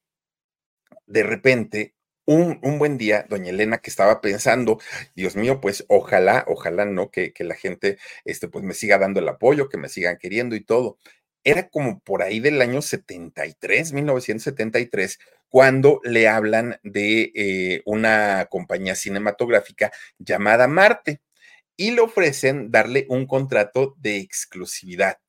[1.05, 1.95] de repente
[2.27, 4.79] un, buen día, doña Elena, que estaba pensando,
[5.15, 9.19] Dios mío, pues ojalá, ojalá no, que, que, la gente, este, pues me siga dando
[9.21, 10.97] el apoyo, que me sigan queriendo y todo.
[11.43, 18.95] Era como por ahí del año 73, 1973, cuando le hablan de eh, una compañía
[18.95, 21.21] cinematográfica llamada Marte
[21.77, 25.19] y le ofrecen darle un contrato de exclusividad.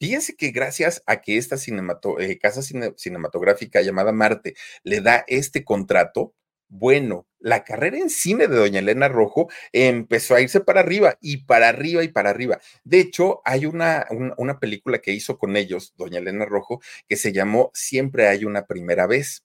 [0.00, 6.34] Fíjense que gracias a que esta eh, casa cinematográfica llamada Marte le da este contrato,
[6.68, 11.38] bueno, la carrera en cine de doña Elena Rojo empezó a irse para arriba y
[11.38, 12.60] para arriba y para arriba.
[12.84, 14.06] De hecho, hay una,
[14.36, 18.66] una, película que hizo con ellos, doña Elena Rojo, que se llamó Siempre hay una
[18.66, 19.44] primera vez.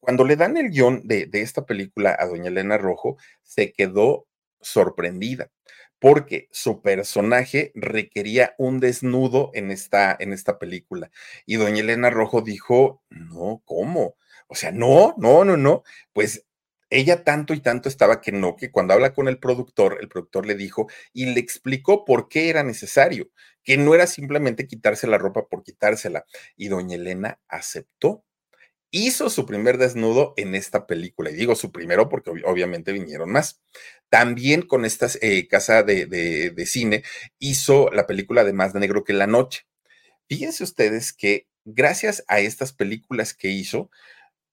[0.00, 4.26] Cuando le dan el guion de, de esta película a doña Elena Rojo, se quedó
[4.60, 5.50] sorprendida
[5.98, 11.10] porque su personaje requería un desnudo en esta, en esta película.
[11.46, 14.16] Y doña Elena Rojo dijo, no, ¿cómo?
[14.48, 15.82] O sea, no, no, no, no.
[16.12, 16.46] Pues
[16.90, 20.46] ella tanto y tanto estaba que no, que cuando habla con el productor, el productor
[20.46, 23.30] le dijo y le explicó por qué era necesario,
[23.62, 26.24] que no era simplemente quitarse la ropa por quitársela.
[26.56, 28.24] Y doña Elena aceptó.
[28.90, 31.30] Hizo su primer desnudo en esta película.
[31.30, 33.60] Y digo su primero porque obviamente vinieron más.
[34.08, 37.02] También con esta eh, casa de, de cine
[37.38, 39.66] hizo la película de Más Negro que la Noche.
[40.28, 43.90] Fíjense ustedes que gracias a estas películas que hizo,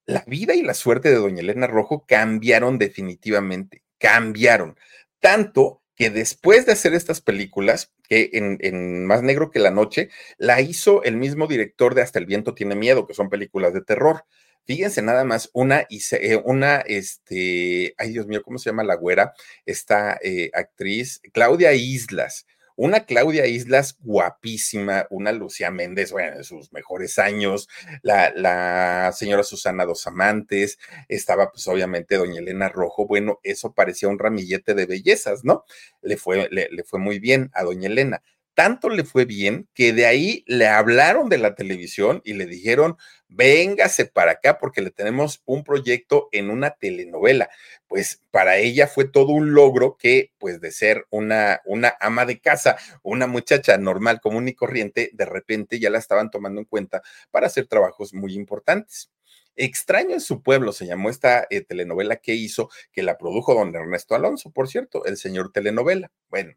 [0.05, 4.77] la vida y la suerte de doña Elena Rojo cambiaron definitivamente, cambiaron.
[5.19, 10.62] Tanto que después de hacer estas películas, que en, Más Negro que la Noche, la
[10.62, 14.25] hizo el mismo director de Hasta el Viento Tiene Miedo, que son películas de terror.
[14.65, 19.34] Fíjense nada más, una, eh, una, este, ay Dios mío, ¿cómo se llama la güera?
[19.65, 26.71] Esta eh, actriz, Claudia Islas una Claudia Islas guapísima, una Lucía Méndez, bueno, en sus
[26.73, 27.67] mejores años,
[28.01, 34.09] la, la señora Susana Dos Amantes, estaba pues obviamente doña Elena Rojo, bueno, eso parecía
[34.09, 35.63] un ramillete de bellezas, ¿no?
[36.01, 38.21] Le fue, le, le fue muy bien a doña Elena
[38.55, 42.97] tanto le fue bien que de ahí le hablaron de la televisión y le dijeron,
[43.35, 47.49] véngase para acá porque le tenemos un proyecto en una telenovela.
[47.87, 52.39] Pues para ella fue todo un logro que, pues de ser una, una ama de
[52.39, 57.01] casa, una muchacha normal, común y corriente, de repente ya la estaban tomando en cuenta
[57.31, 59.11] para hacer trabajos muy importantes.
[59.57, 63.73] Extraño en su pueblo se llamó esta eh, telenovela que hizo, que la produjo don
[63.73, 66.11] Ernesto Alonso, por cierto, el señor telenovela.
[66.29, 66.55] Bueno,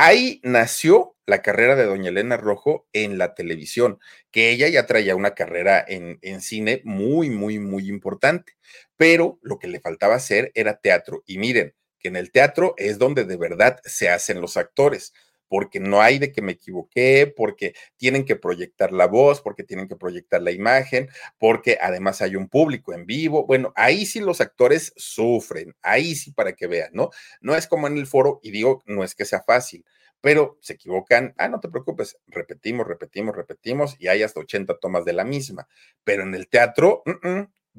[0.00, 3.98] Ahí nació la carrera de doña Elena Rojo en la televisión,
[4.30, 8.52] que ella ya traía una carrera en, cine muy, muy, muy importante,
[8.96, 11.24] pero lo que le faltaba hacer era teatro.
[11.26, 15.14] Y miren, que en el teatro es donde de verdad se hacen los actores
[15.48, 19.88] porque no hay de que me equivoqué, porque tienen que proyectar la voz, porque tienen
[19.88, 21.08] que proyectar la imagen,
[21.38, 23.46] porque además hay un público en vivo.
[23.46, 27.10] Bueno, ahí sí los actores sufren, ahí sí para que vean, ¿no?
[27.40, 29.84] No es como en el foro, y digo, no es que sea fácil,
[30.20, 35.04] pero se equivocan, ah, no te preocupes, repetimos, repetimos, repetimos, y hay hasta 80 tomas
[35.04, 35.68] de la misma.
[36.04, 37.02] Pero en el teatro,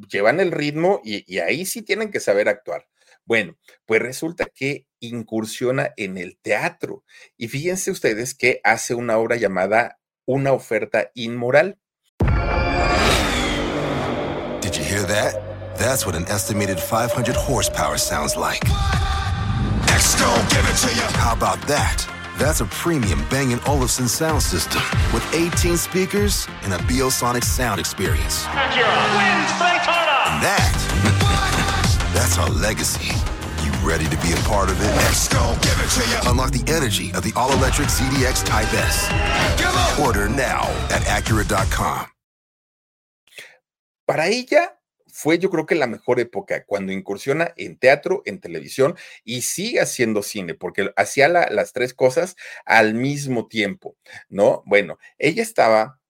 [0.09, 2.87] llevan el ritmo y ahí sí tienen que saber actuar.
[3.29, 7.03] Bueno, pues resulta que incursiona en el teatro
[7.37, 11.77] y fíjense ustedes que hace una obra llamada Una oferta inmoral.
[14.61, 15.35] Did you hear that?
[15.77, 18.61] That's what an estimated 500 horsepower sounds like.
[20.49, 21.05] give it to you.
[21.13, 22.07] How about that?
[22.39, 24.81] That's a premium Bang & Olufsen sound system
[25.13, 28.47] with 18 speakers and a Biosonic sound experience.
[28.47, 28.73] And
[30.41, 31.18] that
[32.19, 33.15] That's our legacy.
[33.63, 34.91] You ready to be a part of it?
[35.07, 36.29] Let's go, give it to you.
[36.29, 39.07] Unlock the energy of the all-electric ZDX Type S.
[39.97, 42.07] Order now at Acura.com.
[44.05, 44.77] Para ella
[45.07, 49.79] fue yo creo que la mejor época cuando incursiona en teatro, en televisión y sigue
[49.79, 53.95] haciendo cine, porque hacía la, las tres cosas al mismo tiempo,
[54.27, 54.61] ¿no?
[54.65, 56.01] Bueno, ella estaba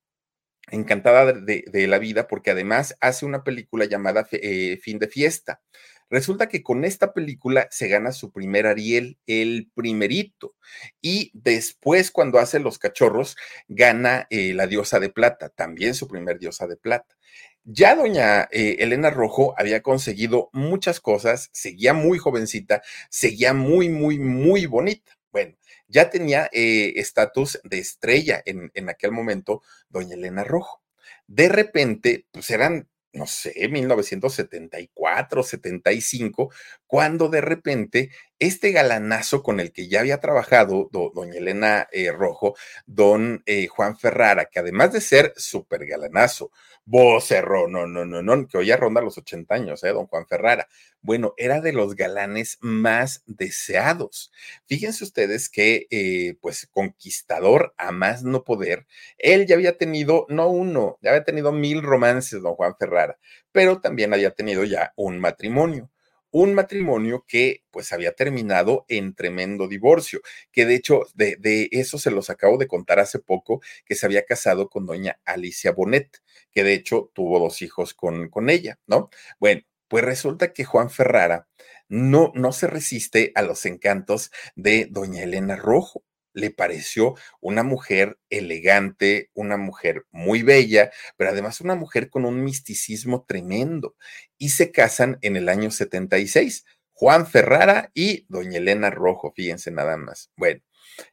[0.71, 5.61] encantada de, de, la vida porque además hace una película llamada eh, Fin de Fiesta.
[6.09, 10.55] Resulta que con esta película se gana su primer Ariel, el primerito,
[11.01, 16.39] y después cuando hace Los Cachorros gana eh, la diosa de plata, también su primer
[16.39, 17.15] diosa de plata.
[17.63, 24.17] Ya doña eh, Elena Rojo había conseguido muchas cosas, seguía muy jovencita, seguía muy, muy,
[24.17, 25.11] muy bonita.
[25.31, 25.55] Bueno,
[25.87, 30.81] ya tenía eh, estatus de estrella en, en aquel momento, doña Elena Rojo.
[31.27, 36.51] De repente, pues eran no sé, 1974, 75,
[36.87, 42.55] cuando de repente este galanazo con el que ya había trabajado doña Elena eh, Rojo,
[42.85, 46.51] don eh, Juan Ferrara, que además de ser súper galanazo,
[46.85, 49.89] vocerro, no, no, no, no, que hoy ya ronda los 80 años, ¿eh?
[49.89, 50.67] Don Juan Ferrara.
[51.01, 54.31] Bueno, era de los galanes más deseados.
[54.65, 60.47] Fíjense ustedes que, eh, pues, conquistador a más no poder, él ya había tenido, no
[60.47, 63.19] uno, ya había tenido mil romances, don Juan Ferrara,
[63.51, 65.89] pero también había tenido ya un matrimonio
[66.31, 70.21] un matrimonio que pues había terminado en tremendo divorcio,
[70.51, 74.05] que de hecho de, de, eso se los acabo de contar hace poco, que se
[74.05, 76.21] había casado con doña Alicia Bonet,
[76.51, 79.09] que de hecho tuvo dos hijos con, con ella, ¿no?
[79.39, 81.47] Bueno, pues resulta que Juan Ferrara
[81.87, 86.03] no, no se resiste a los encantos de doña Elena Rojo
[86.33, 92.43] le pareció una mujer elegante, una mujer muy bella, pero además una mujer con un
[92.43, 93.95] misticismo tremendo.
[94.37, 99.97] Y se casan en el año 76, Juan Ferrara y doña Elena Rojo, fíjense nada
[99.97, 100.31] más.
[100.35, 100.61] Bueno,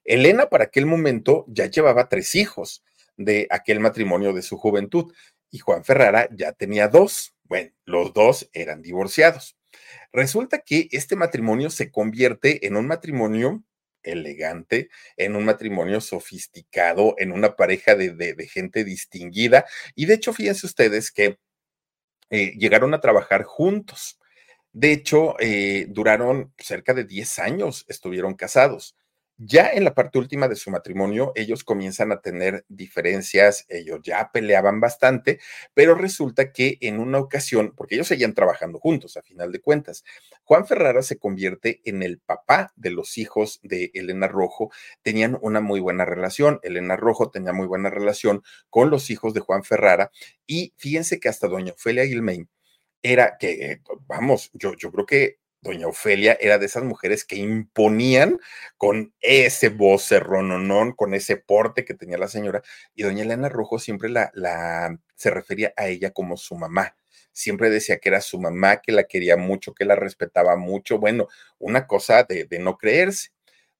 [0.04, 2.84] Elena para aquel momento ya llevaba tres hijos
[3.16, 5.12] de aquel matrimonio de su juventud
[5.50, 7.34] y Juan Ferrara ya tenía dos.
[7.44, 9.56] Bueno, los dos eran divorciados.
[10.12, 13.62] Resulta que este matrimonio se convierte en un matrimonio
[14.06, 19.64] elegante, en un matrimonio sofisticado, en una pareja de, gente distinguida.
[19.94, 21.38] Y de hecho, fíjense ustedes que
[22.30, 24.18] eh, llegaron a trabajar juntos.
[24.72, 28.96] De hecho, eh, duraron cerca de 10 años, estuvieron casados.
[29.38, 34.30] Ya en la parte última de su matrimonio, ellos comienzan a tener diferencias, ellos ya
[34.32, 35.40] peleaban bastante,
[35.74, 40.04] pero resulta que en una ocasión, porque ellos seguían trabajando juntos a final de cuentas,
[40.44, 44.70] Juan Ferrara se convierte en el papá de los hijos de Elena Rojo,
[45.02, 49.40] tenían una muy buena relación, Elena Rojo tenía muy buena relación con los hijos de
[49.40, 50.10] Juan Ferrara
[50.46, 52.48] y fíjense que hasta doña Ofelia Gilmain
[53.02, 58.38] era que, vamos, yo, yo creo que doña Ofelia era de esas mujeres que imponían
[58.76, 62.62] con ese vocerrononón, con ese porte que tenía la señora,
[62.94, 66.96] y doña Elena Rojo siempre la, la, se refería a ella como su mamá.
[67.32, 70.98] Siempre decía que era su mamá, que la quería mucho, que la respetaba mucho.
[70.98, 71.28] Bueno,
[71.58, 73.30] una cosa de, de no creerse.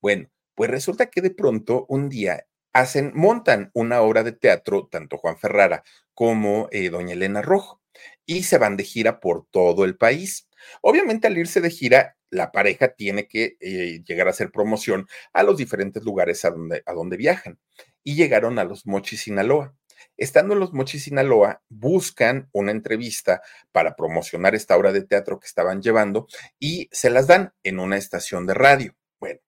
[0.00, 5.16] Bueno, pues resulta que de pronto un día hacen, montan una obra de teatro, tanto
[5.18, 7.80] Juan Ferrara como eh, doña Elena Rojo,
[8.26, 10.45] y se van de gira por todo el país.
[10.80, 15.42] Obviamente al irse de gira, la pareja tiene que eh, llegar a hacer promoción a
[15.42, 17.58] los diferentes lugares a donde, a donde viajan.
[18.02, 19.74] Y llegaron a los Mochis, Sinaloa.
[20.16, 23.42] Estando en los Mochis, Sinaloa, buscan una entrevista
[23.72, 26.26] para promocionar esta obra de teatro que estaban llevando
[26.58, 28.94] y se las dan en una estación de radio.
[29.20, 29.40] Bueno,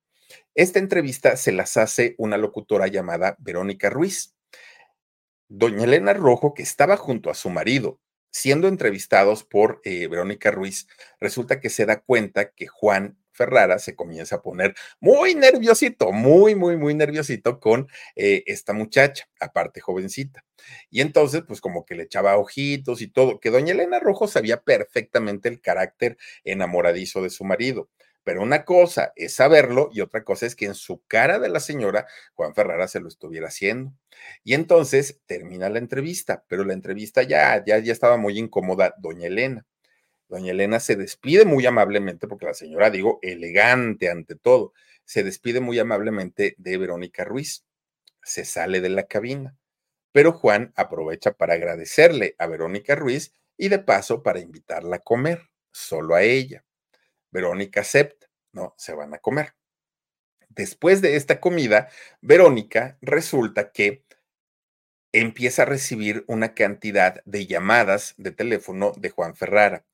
[0.55, 4.35] esta entrevista se las hace una locutora llamada Verónica Ruiz.
[5.49, 8.01] Doña Elena Rojo, que estaba junto a su marido,
[8.31, 10.87] siendo entrevistados por eh, Verónica Ruiz,
[11.21, 16.57] resulta que se da cuenta que Juan Ferrara se comienza a poner muy nerviosito, muy,
[16.57, 20.45] muy, muy nerviosito con eh, esta muchacha, aparte jovencita.
[20.91, 24.63] Y entonces, pues como que le echaba ojitos y todo, que doña Elena Rojo sabía
[24.63, 27.89] perfectamente el carácter enamoradizo de su marido.
[28.29, 31.61] Pero una cosa es saberlo y otra cosa es que en su cara de la
[31.61, 33.95] señora Juan Ferrara se lo estuviera haciendo.
[34.45, 39.29] Y entonces termina la entrevista, pero la entrevista ya, ya, ya estaba muy incómoda doña
[39.29, 39.65] Elena.
[40.29, 44.75] Doña Elena se despide muy amablemente, porque la señora, digo, elegante ante todo,
[45.07, 47.65] se despide muy amablemente de Verónica Ruiz.
[48.23, 49.57] Se sale de la cabina.
[50.13, 55.49] Pero Juan aprovecha para agradecerle a Verónica Ruiz y de paso para invitarla a comer,
[55.73, 56.67] solo a ella.
[57.31, 58.18] Verónica acepta,
[58.77, 59.55] Se van a comer.
[60.49, 61.89] Después de esta comida,
[62.21, 64.05] Verónica resulta que
[65.13, 69.85] empieza a recibir una cantidad de llamadas de teléfono de Juan Ferrara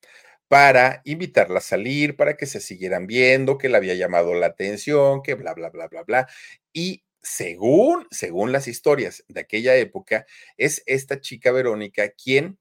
[0.48, 5.22] para invitarla a salir, para que se siguieran viendo, que le había llamado la atención,
[5.22, 6.28] que bla, bla, bla, bla, bla.
[6.72, 12.58] Y según, según las historias de aquella época, es esta chica Verónica quien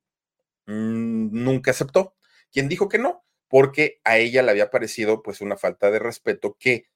[0.68, 2.16] mm, nunca aceptó,
[2.52, 6.58] quien dijo que no, porque a ella le había parecido pues una falta de respeto
[6.60, 6.88] que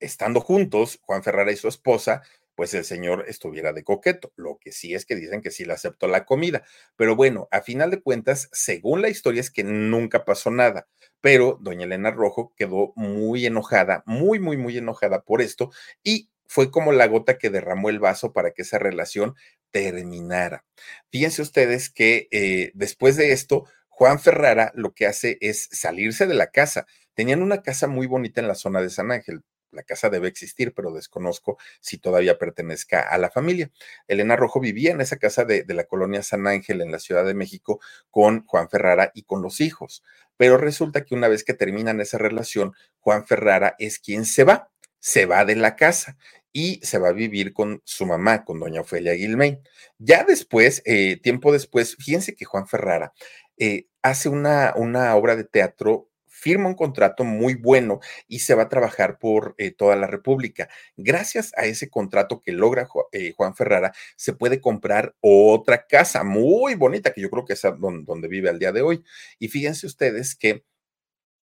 [0.00, 2.22] estando juntos, Juan Ferrara y su esposa,
[2.54, 4.32] pues el señor estuviera de coqueto.
[4.36, 6.64] Lo que sí es que dicen que sí le aceptó la comida.
[6.96, 10.88] Pero bueno, a final de cuentas, según la historia es que nunca pasó nada.
[11.20, 15.72] Pero doña Elena Rojo quedó muy enojada, muy, muy, muy enojada por esto
[16.02, 19.34] y fue como la gota que derramó el vaso para que esa relación
[19.70, 20.64] terminara.
[21.10, 26.32] Fíjense ustedes que eh, después de esto, Juan Ferrara lo que hace es salirse de
[26.32, 26.86] la casa.
[27.14, 29.42] Tenían una casa muy bonita en la zona de San Ángel.
[29.70, 33.70] La casa debe existir, pero desconozco si todavía pertenezca a la familia.
[34.08, 37.34] Elena Rojo vivía en esa casa de, la colonia San Ángel en la Ciudad de
[37.34, 37.80] México
[38.10, 40.02] con Juan Ferrara y con los hijos.
[40.38, 44.70] Pero resulta que una vez que terminan esa relación, Juan Ferrara es quien se va,
[45.00, 46.16] se va de la casa
[46.52, 49.60] y se va a vivir con su mamá, con doña Ofelia Gilmain.
[49.98, 53.12] Ya después, eh, tiempo después, fíjense que Juan Ferrara
[53.58, 56.08] eh, hace una, una obra de teatro
[56.42, 60.68] firma un contrato muy bueno y se va a trabajar por eh, toda la República.
[60.96, 62.88] Gracias a ese contrato que logra
[63.36, 68.28] Juan Ferrara, se puede comprar otra casa muy bonita, que yo creo que es donde,
[68.28, 69.04] vive al día de hoy.
[69.38, 70.64] Y fíjense ustedes que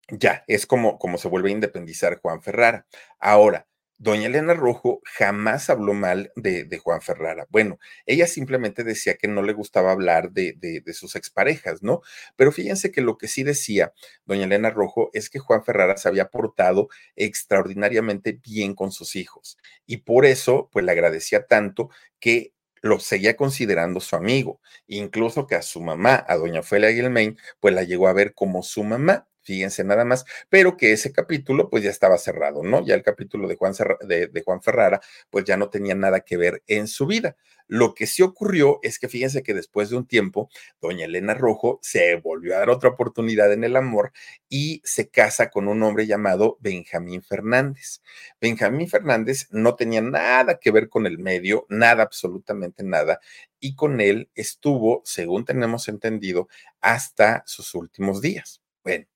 [0.10, 2.88] ya es como, como se vuelve a independizar Juan Ferrara.
[3.20, 3.68] Ahora,
[3.98, 7.48] Doña Elena Rojo jamás habló mal de, Juan Ferrara.
[7.50, 12.02] Bueno, ella simplemente decía que no le gustaba hablar de, sus exparejas, ¿no?
[12.36, 13.93] Pero fíjense que lo que sí decía
[14.26, 19.58] doña Elena Rojo es que Juan Ferrara se había portado extraordinariamente bien con sus hijos
[19.86, 21.89] y por eso, pues le agradecía tanto
[22.20, 27.38] que lo seguía considerando su amigo, incluso que a su mamá, a doña Ofelia Guilmain,
[27.60, 31.70] pues la llegó a ver como su mamá fíjense nada más, pero que ese capítulo
[31.70, 32.86] pues ya estaba cerrado, ¿no?
[32.86, 37.06] Ya el capítulo de Juan, Ferrara pues ya no tenía nada que ver en su
[37.06, 37.38] vida.
[37.68, 40.50] Lo que sí ocurrió es que fíjense que después de un tiempo,
[40.82, 44.12] doña Elena Rojo se volvió a dar otra oportunidad en el amor
[44.50, 48.02] y se casa con un hombre llamado Benjamín Fernández.
[48.39, 53.20] Benjamín Fernández no tenía nada que ver con el medio, nada, absolutamente nada,
[53.60, 56.48] y con él estuvo, según tenemos entendido,
[56.82, 58.62] hasta sus últimos días.
[58.84, 59.08] Bueno,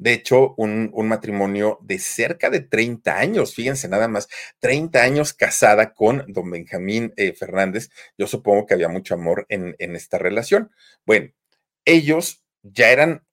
[0.00, 4.28] de hecho, un, matrimonio de cerca de 30 años, fíjense nada más,
[4.60, 7.90] 30 años casada con don Benjamín eh, Fernández.
[8.16, 10.70] Yo supongo que había mucho amor en, esta relación.
[11.04, 11.30] Bueno,
[11.84, 13.26] ellos ya eran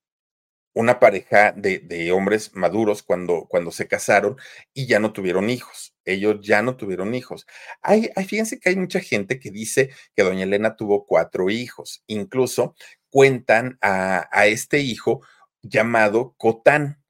[0.73, 4.35] una pareja de, hombres maduros cuando, cuando se casaron
[4.73, 5.95] y ya no tuvieron hijos.
[6.03, 7.47] Ellos ya no tuvieron hijos.
[7.81, 12.03] Hay, fíjense que hay mucha gente que dice que doña Elena tuvo cuatro hijos.
[12.07, 12.75] Incluso
[13.09, 15.21] cuentan a, a este hijo
[15.69, 17.01] llamado Cotán.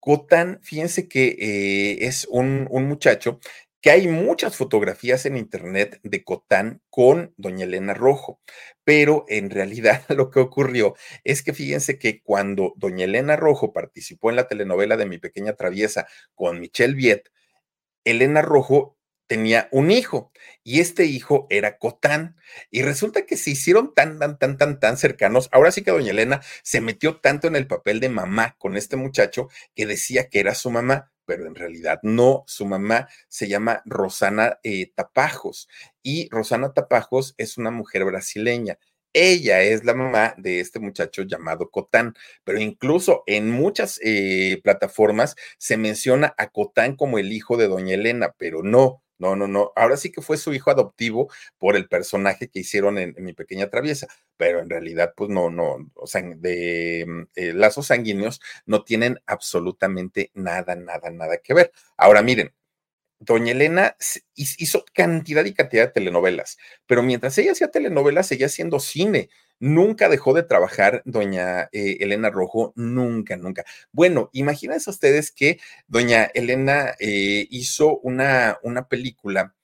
[0.00, 3.40] Cotán, fíjense que eh, es un, un, muchacho
[3.80, 8.40] que hay muchas fotografías en internet de Cotán con doña Elena Rojo,
[8.82, 14.30] pero en realidad lo que ocurrió es que fíjense que cuando doña Elena Rojo participó
[14.30, 17.30] en la telenovela de Mi Pequeña Traviesa con Michelle Viet,
[18.04, 18.96] Elena Rojo
[19.26, 22.36] tenía un hijo y este hijo era Cotán.
[22.70, 25.48] Y resulta que se hicieron tan, tan, tan, tan, tan cercanos.
[25.52, 28.96] Ahora sí que doña Elena se metió tanto en el papel de mamá con este
[28.96, 33.82] muchacho que decía que era su mamá, pero en realidad no, su mamá se llama
[33.84, 35.68] Rosana eh, Tapajos
[36.02, 38.78] y Rosana Tapajos es una mujer brasileña.
[39.16, 45.36] Ella es la mamá de este muchacho llamado Cotán, pero incluso en muchas eh, plataformas
[45.56, 49.72] se menciona a Cotán como el hijo de doña Elena, pero no, no, no, no.
[49.76, 53.70] Ahora sí que fue su hijo adoptivo por el personaje que hicieron en, mi pequeña
[53.70, 58.84] traviesa, pero en realidad, pues no, no, o sea, de mm, eh, lazos sanguíneos no
[58.84, 61.72] tienen absolutamente nada, nada, nada que ver.
[61.96, 62.52] Ahora miren,
[63.24, 63.96] Doña Elena
[64.36, 69.30] hizo cantidad y cantidad de telenovelas, pero mientras ella hacía telenovelas, seguía haciendo cine.
[69.60, 73.64] Nunca dejó de trabajar doña eh, Elena Rojo, nunca, nunca.
[73.92, 79.54] Bueno, imagínense ustedes que doña Elena eh, hizo una, una película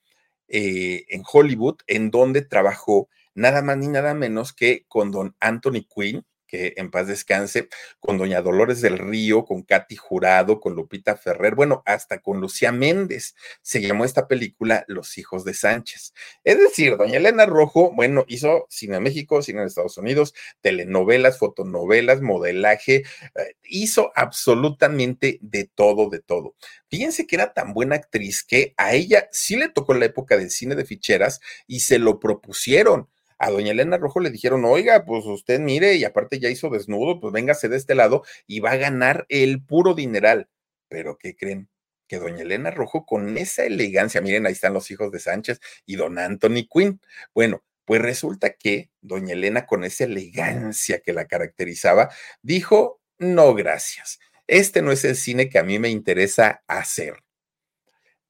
[0.47, 5.85] eh, en Hollywood en donde trabajó nada más ni nada menos que con don Anthony
[5.93, 7.69] Quinn, que en paz descanse,
[8.01, 12.73] con doña Dolores del Río, con Katy Jurado, con Lupita Ferrer, bueno, hasta con Lucía
[12.73, 13.35] Méndez.
[13.61, 16.13] Se llamó esta película Los hijos de Sánchez.
[16.43, 21.39] Es decir, doña Elena Rojo, bueno, hizo cine en México, cine en Estados Unidos, telenovelas,
[21.39, 26.55] fotonovelas, modelaje, eh, hizo absolutamente de todo, de todo.
[26.89, 30.51] Fíjense que era tan buena actriz que a ella sí le tocó la época del
[30.51, 33.07] cine de ficheras y se lo propusieron
[33.41, 37.19] a doña Elena Rojo le dijeron, oiga, pues usted mire, y aparte ya hizo desnudo,
[37.19, 40.47] pues véngase de este lado y va a ganar el puro dineral.
[40.89, 41.67] Pero ¿qué creen?
[42.07, 45.95] Que doña Elena Rojo con esa elegancia, miren, ahí están los hijos de Sánchez y
[45.95, 47.01] don Anthony Quinn.
[47.33, 52.11] Bueno, pues resulta que doña Elena con esa elegancia que la caracterizaba,
[52.43, 54.19] dijo, no, gracias.
[54.45, 57.15] Este no es el cine que a mí me interesa hacer.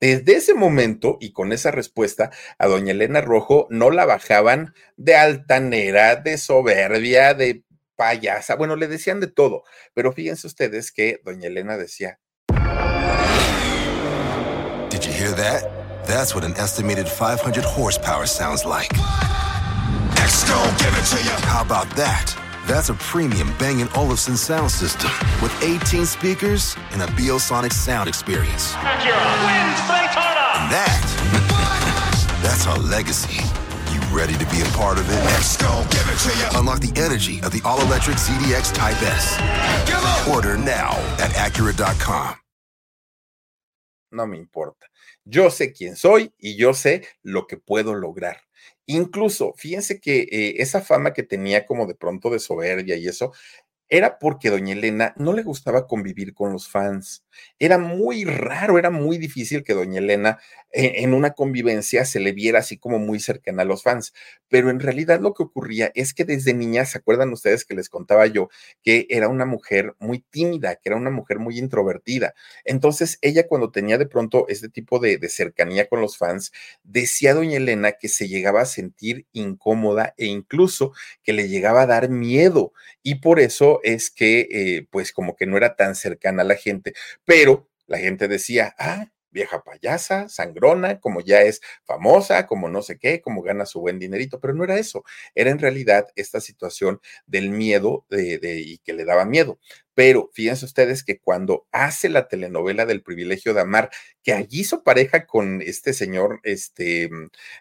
[0.02, 5.16] Desde ese momento y con esa respuesta, a doña Elena Rojo no la bajaban de
[5.16, 7.64] altanera, de soberbia, de
[7.96, 12.20] payasa, bueno, le decían de todo, pero fíjense ustedes que doña Elena decía.
[14.90, 15.70] Did you hear that?
[16.08, 18.90] That's what an estimated 500 horsepower sounds like.
[20.80, 21.36] give it to you.
[21.46, 22.41] How about that?
[22.72, 25.12] That's a premium Bang & Olufsen sound system
[25.42, 28.72] with 18 speakers and a Biosonic sound experience.
[28.76, 30.56] Acura wins Daytona.
[30.56, 33.44] And that, that's our legacy.
[33.94, 35.16] You Ready to be a part of it?
[35.16, 36.60] Let's go, give it to you.
[36.60, 39.36] Unlock the energy of the all-electric ZDX Type S.
[40.30, 42.36] Order now at Acura.com.
[44.14, 44.86] No me importa.
[45.26, 48.38] Yo sé quién soy y yo sé lo que puedo lograr.
[48.88, 53.32] Incluso, fíjense que eh, esa fama que tenía como de pronto de soberbia y eso,
[53.90, 57.26] era porque doña Elena no le gustaba convivir con los fans.
[57.60, 60.40] Era muy raro, era muy difícil que doña Elena
[60.74, 64.14] eh, en una convivencia se le viera así como muy cercana a los fans.
[64.48, 67.90] Pero en realidad lo que ocurría es que desde niña, ¿se acuerdan ustedes que les
[67.90, 68.50] contaba yo
[68.84, 72.34] que era una mujer muy tímida, que era una mujer muy introvertida?
[72.66, 76.52] Entonces ella cuando tenía de pronto este tipo de, cercanía con los fans,
[76.84, 81.88] decía doña Elena que se llegaba a sentir incómoda e incluso que le llegaba a
[81.88, 82.74] dar miedo.
[83.04, 86.56] Y por eso es que eh, pues como que no era tan cercana a la
[86.56, 86.94] gente,
[87.32, 93.00] pero la gente decía, ah, vieja payasa, sangrona, como ya es famosa, como no sé
[93.00, 97.00] qué, como gana su buen dinerito, pero no era eso, era en realidad esta situación
[97.26, 99.60] del miedo de, y que le daba miedo.
[99.94, 103.92] Pero fíjense ustedes que cuando hace la telenovela del privilegio de amar,
[104.24, 107.10] que allí hizo pareja con este señor, este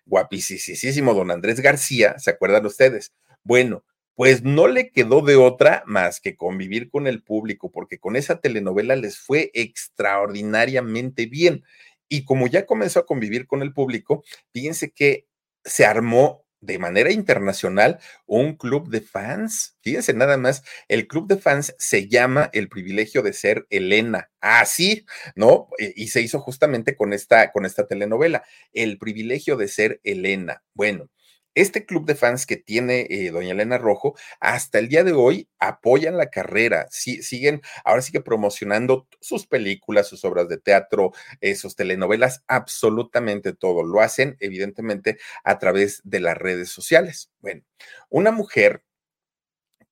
[0.04, 3.12] guapísimo don Andrés García, ¿se acuerdan ustedes?
[3.44, 3.84] Bueno,
[4.20, 8.38] pues no le quedó de otra más que convivir con el público, porque con esa
[8.38, 11.64] telenovela les fue extraordinariamente bien.
[12.06, 15.26] Y como ya comenzó a convivir con el público, fíjense que
[15.64, 19.78] se armó de manera internacional un club de fans.
[19.80, 24.30] Fíjense nada más, el club de fans se llama El privilegio de ser Elena.
[24.42, 25.68] Así, ah, ¿no?
[25.78, 28.44] Y se hizo justamente con esta, con esta telenovela,
[28.74, 30.62] El privilegio de ser Elena.
[30.74, 31.08] Bueno,
[31.54, 35.48] este club de fans que tiene eh, doña Elena Rojo, hasta el día de hoy
[35.58, 41.54] apoyan la carrera, sí, siguen ahora sigue promocionando sus películas, sus obras de teatro, eh,
[41.54, 43.84] sus telenovelas, absolutamente todo.
[43.84, 47.30] Lo hacen evidentemente a través de las redes sociales.
[47.40, 47.62] Bueno,
[48.08, 48.84] una mujer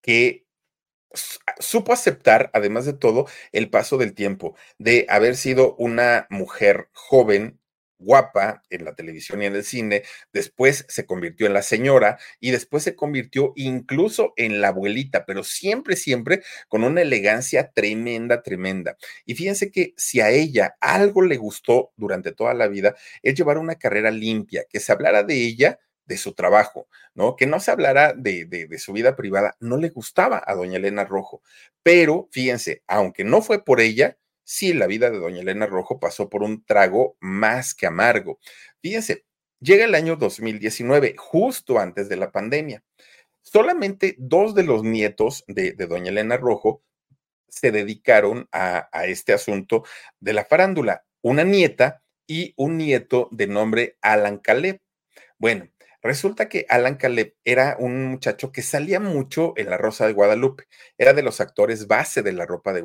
[0.01, 0.47] que
[1.59, 7.61] supo aceptar, además de todo, el paso del tiempo, de haber sido una mujer joven,
[7.99, 12.51] guapa en la televisión y en el cine, después se convirtió en la señora y
[12.51, 18.97] después se convirtió incluso en la abuelita, pero siempre, siempre con una elegancia tremenda, tremenda.
[19.25, 23.59] Y fíjense que si a ella algo le gustó durante toda la vida, es llevar
[23.59, 27.37] una carrera limpia, que se hablara de ella de su trabajo, ¿no?
[27.37, 30.79] Que no se hablara de, de, de, su vida privada, no le gustaba a doña
[30.79, 31.43] Elena Rojo.
[31.83, 34.17] Pero fíjense, aunque no fue por ella,
[34.49, 38.41] sí, la vida de doña Elena Rojo pasó por un trago más que amargo.
[38.81, 39.27] Fíjense,
[39.61, 42.83] llega el año 2019, justo antes de la pandemia.
[43.43, 46.83] Solamente dos de los nietos de, doña Elena Rojo
[47.47, 49.85] se dedicaron a, a este asunto
[50.19, 51.05] de la farándula.
[51.21, 54.81] Una nieta y un nieto de nombre Alan Caleb.
[55.39, 55.69] Bueno,
[56.03, 60.65] Resulta que Alan Caleb era un muchacho que salía mucho en La Rosa de Guadalupe.
[60.97, 62.81] Era de los actores base de la ropa de,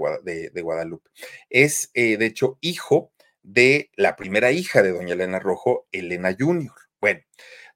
[0.61, 1.09] Guadalupe.
[1.49, 3.11] Es, eh, de hecho, hijo
[3.43, 6.74] de la primera hija de doña Elena Rojo, Elena Junior.
[6.99, 7.22] Bueno,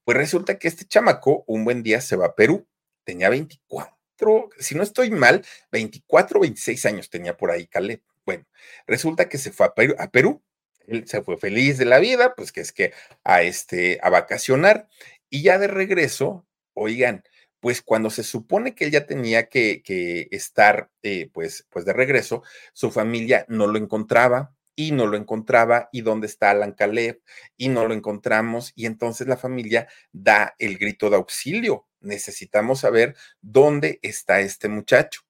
[0.03, 2.67] pues resulta que este chamaco un buen día se va a Perú.
[3.03, 8.01] Tenía 24, si no estoy mal, 24 26 años tenía por ahí Caleb.
[8.25, 8.45] Bueno,
[8.87, 10.41] resulta que se fue a Perú, a Perú
[10.87, 14.87] él se fue feliz de la vida, pues que es que a este a vacacionar
[15.29, 17.23] y ya de regreso, oigan,
[17.59, 21.93] pues cuando se supone que él ya tenía que, que estar eh, pues, pues de
[21.93, 27.21] regreso, su familia no lo encontraba y no lo encontraba y dónde está Alan Caleb
[27.57, 31.87] y no lo encontramos y entonces la familia da el grito de auxilio.
[31.99, 35.21] Necesitamos saber dónde está este muchacho.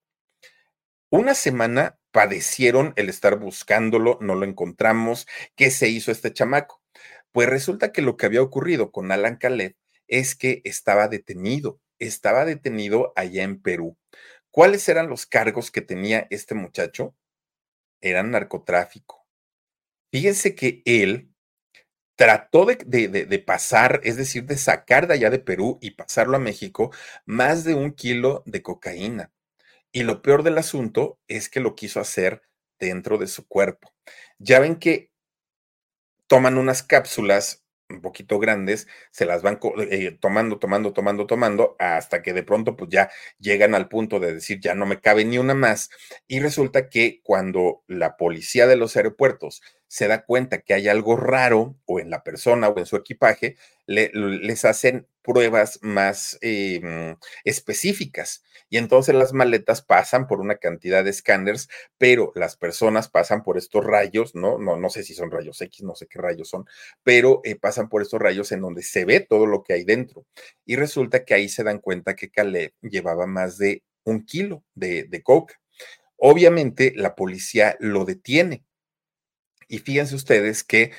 [1.09, 6.81] Una semana padecieron el estar buscándolo, no lo encontramos, ¿qué se hizo este chamaco?
[7.31, 9.75] Pues resulta que lo que había ocurrido con Alan Caleb
[10.07, 13.97] es que estaba detenido, estaba detenido allá en Perú.
[14.51, 17.15] ¿Cuáles eran los cargos que tenía este muchacho?
[18.01, 19.25] Eran narcotráfico.
[20.11, 21.31] Fíjense que él
[22.15, 26.37] trató de, de, de, pasar, es decir, de sacar de allá de Perú y pasarlo
[26.37, 26.91] a México
[27.25, 29.31] más de un kilo de cocaína.
[29.91, 32.41] Y lo peor del asunto es que lo quiso hacer
[32.79, 33.93] dentro de su cuerpo.
[34.39, 35.11] Ya ven que
[36.27, 42.21] toman unas cápsulas un poquito grandes, se las van eh, tomando, tomando, tomando, tomando, hasta
[42.21, 43.09] que de pronto pues ya
[43.39, 45.89] llegan al punto de decir ya no me cabe ni una más.
[46.27, 51.15] Y resulta que cuando la policía de los aeropuertos se da cuenta que hay algo
[51.15, 58.43] raro o en la persona o en su equipaje, les hacen pruebas más eh, específicas.
[58.69, 63.57] Y entonces las maletas pasan por una cantidad de escáneres, pero las personas pasan por
[63.57, 64.57] estos rayos, ¿no?
[64.57, 66.65] No, no sé si son rayos X, no sé qué rayos son,
[67.03, 70.25] pero eh, pasan por estos rayos en donde se ve todo lo que hay dentro.
[70.65, 75.03] Y resulta que ahí se dan cuenta que Caleb llevaba más de un kilo de,
[75.05, 75.59] de coca.
[76.17, 78.65] Obviamente la policía lo detiene.
[79.67, 80.91] Y fíjense ustedes que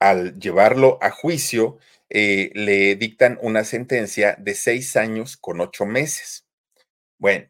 [0.00, 1.78] al llevarlo a juicio,
[2.10, 6.46] eh, le dictan una sentencia de seis años con ocho meses.
[7.18, 7.48] Bueno,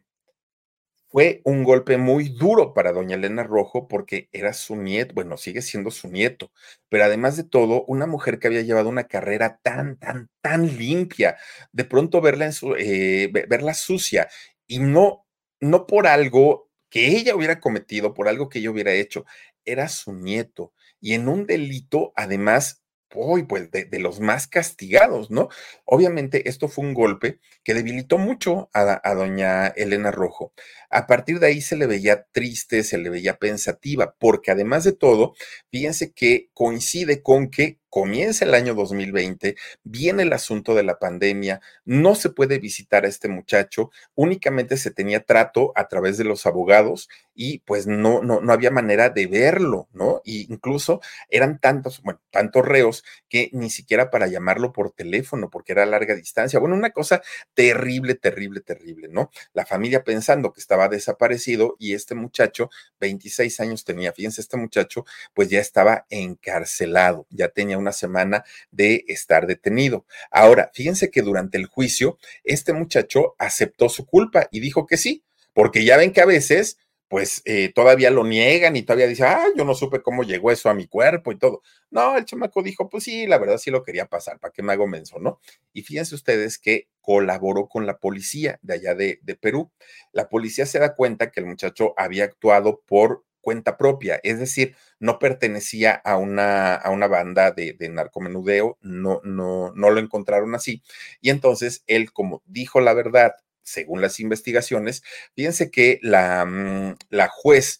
[1.11, 5.61] fue un golpe muy duro para doña Elena Rojo porque era su nieto, bueno, sigue
[5.63, 6.51] siendo su nieto,
[6.87, 11.37] pero además de todo, una mujer que había llevado una carrera tan, tan, tan limpia,
[11.71, 14.27] de pronto verla, en su, eh, verla sucia
[14.67, 15.25] y no,
[15.59, 19.25] no por algo que ella hubiera cometido, por algo que ella hubiera hecho,
[19.65, 22.83] era su nieto y en un delito, además,
[23.15, 25.49] uy, pues de, los más castigados, ¿no?
[25.85, 30.53] Obviamente esto fue un golpe que debilitó mucho a, a, doña Elena Rojo.
[30.89, 34.93] A partir de ahí se le veía triste, se le veía pensativa, porque además de
[34.93, 35.33] todo,
[35.71, 41.61] fíjense que coincide con que comienza el año 2020, viene el asunto de la pandemia,
[41.85, 46.45] no se puede visitar a este muchacho, únicamente se tenía trato a través de los
[46.45, 50.21] abogados y pues no, no, no había manera de verlo, ¿no?
[50.25, 55.71] Y incluso eran tantos, bueno, tantos reos que ni siquiera para llamarlo por teléfono, porque
[55.71, 56.59] era a larga distancia.
[56.59, 57.21] Bueno, una cosa
[57.53, 59.31] terrible, terrible, terrible, ¿no?
[59.53, 62.69] La familia pensando que estaba desaparecido y este muchacho,
[62.99, 69.05] 26 años tenía, fíjense, este muchacho pues ya estaba encarcelado, ya tenía una semana de
[69.07, 70.05] estar detenido.
[70.29, 75.23] Ahora, fíjense que durante el juicio, este muchacho aceptó su culpa y dijo que sí,
[75.53, 76.77] porque ya ven que a veces
[77.09, 80.69] pues eh, todavía lo niegan y todavía dice, ah, yo no supe cómo llegó eso
[80.69, 81.63] a mi cuerpo y todo.
[81.89, 84.73] No, el chamaco dijo, pues sí, la verdad sí lo quería pasar, ¿para qué me
[84.73, 85.39] hago menso, no?
[85.73, 89.71] Y fíjense ustedes que colaboró con la policía de allá de, de Perú.
[90.11, 94.75] La policía se da cuenta que el muchacho había actuado por cuenta propia, es decir,
[94.99, 100.55] no pertenecía a una, a una banda de, de, narcomenudeo, no, no, no lo encontraron
[100.55, 100.83] así.
[101.21, 103.33] Y entonces él, como dijo la verdad,
[103.63, 105.03] según las investigaciones,
[105.35, 107.79] fíjense que la, mm, la juez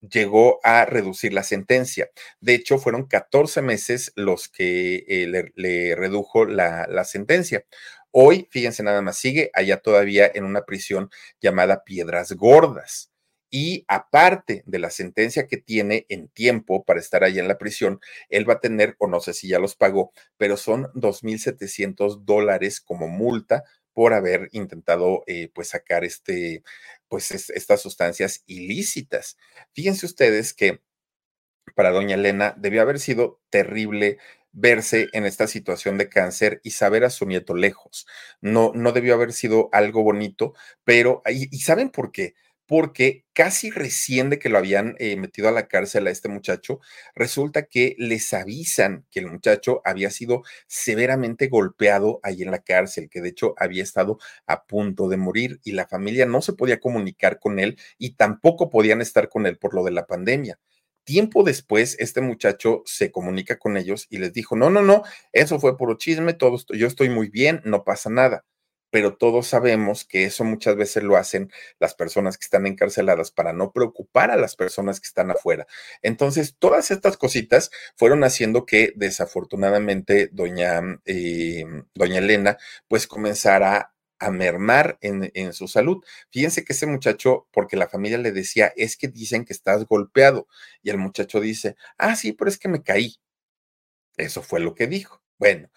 [0.00, 2.10] llegó a reducir la sentencia.
[2.40, 7.64] De hecho, fueron 14 meses los que eh, le, le, redujo la, la sentencia.
[8.10, 13.11] Hoy, fíjense nada más, sigue allá todavía en una prisión llamada Piedras Gordas.
[13.54, 18.00] Y aparte de la sentencia que tiene en tiempo para estar ahí en la prisión,
[18.30, 22.80] él va a tener, o no sé si ya los pagó, pero son 2.700 dólares
[22.80, 26.62] como multa por haber intentado eh, pues sacar este,
[27.08, 29.36] pues es, estas sustancias ilícitas.
[29.74, 30.80] Fíjense ustedes que
[31.74, 34.18] para doña Elena debió haber sido terrible
[34.52, 38.06] verse en esta situación de cáncer y saber a su nieto lejos.
[38.40, 42.34] No, no debió haber sido algo bonito, pero, y ¿saben por qué?
[42.72, 46.80] Porque casi recién de que lo habían eh, metido a la cárcel a este muchacho,
[47.14, 53.10] resulta que les avisan que el muchacho había sido severamente golpeado ahí en la cárcel,
[53.10, 56.80] que de hecho había estado a punto de morir y la familia no se podía
[56.80, 60.58] comunicar con él y tampoco podían estar con él por lo de la pandemia.
[61.04, 65.02] Tiempo después, este muchacho se comunica con ellos y les dijo, no, no, no,
[65.34, 68.46] eso fue puro chisme, todo, yo estoy muy bien, no pasa nada
[68.92, 73.54] pero todos sabemos que eso muchas veces lo hacen las personas que están encarceladas para
[73.54, 75.66] no preocupar a las personas que están afuera.
[76.02, 81.64] Entonces, todas estas cositas fueron haciendo que desafortunadamente doña, eh,
[81.94, 86.04] doña Elena pues comenzara a mermar en, en, su salud.
[86.30, 90.48] Fíjense que ese muchacho, porque la familia le decía, es que dicen que estás golpeado.
[90.82, 93.16] Y el muchacho dice, ah, sí, pero es que me caí.
[94.18, 95.22] Eso fue lo que dijo.
[95.38, 95.70] Bueno,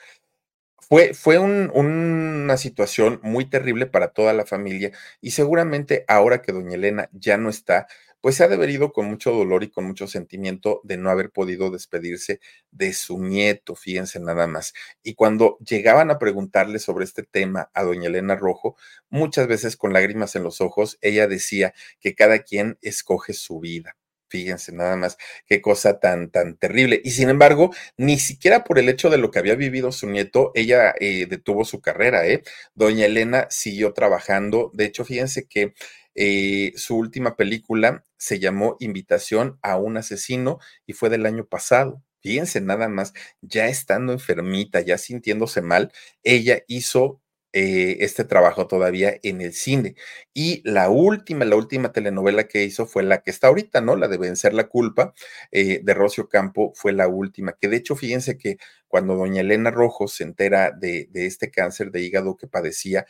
[0.87, 6.51] fue, fue un, una situación muy terrible para toda la familia y seguramente ahora que
[6.51, 7.87] doña Elena ya no está,
[8.21, 11.69] pues se ha devenido con mucho dolor y con mucho sentimiento de no haber podido
[11.69, 12.39] despedirse
[12.71, 14.73] de su nieto, fíjense nada más.
[15.03, 18.77] Y cuando llegaban a preguntarle sobre este tema a doña Elena Rojo,
[19.09, 23.95] muchas veces con lágrimas en los ojos, ella decía que cada quien escoge su vida.
[24.35, 25.17] Fíjense nada más,
[25.47, 26.99] qué cosa tan, tan terrible.
[27.05, 30.51] Y sin embargo, ni siquiera por el hecho de lo que había vivido su nieto,
[30.55, 32.43] ella eh, detuvo su carrera, ¿eh?
[32.73, 34.71] Doña Elena siguió trabajando.
[34.73, 35.73] De hecho, fíjense que
[36.15, 42.03] eh, su última película se llamó Invitación a un asesino y fue del año pasado.
[42.19, 47.21] Fíjense nada más, ya estando enfermita, ya sintiéndose mal, ella hizo
[47.57, 49.95] eh, este trabajo todavía en el cine.
[50.33, 53.95] Y la última, la última telenovela que hizo fue la que está ahorita, ¿no?
[53.95, 55.13] La de Vencer la Culpa
[55.51, 58.57] eh, de Rocio Campo fue la última, que de hecho, fíjense que
[58.89, 63.05] cuando doña Elena Rojo se entera de, este cáncer de hígado que padecía,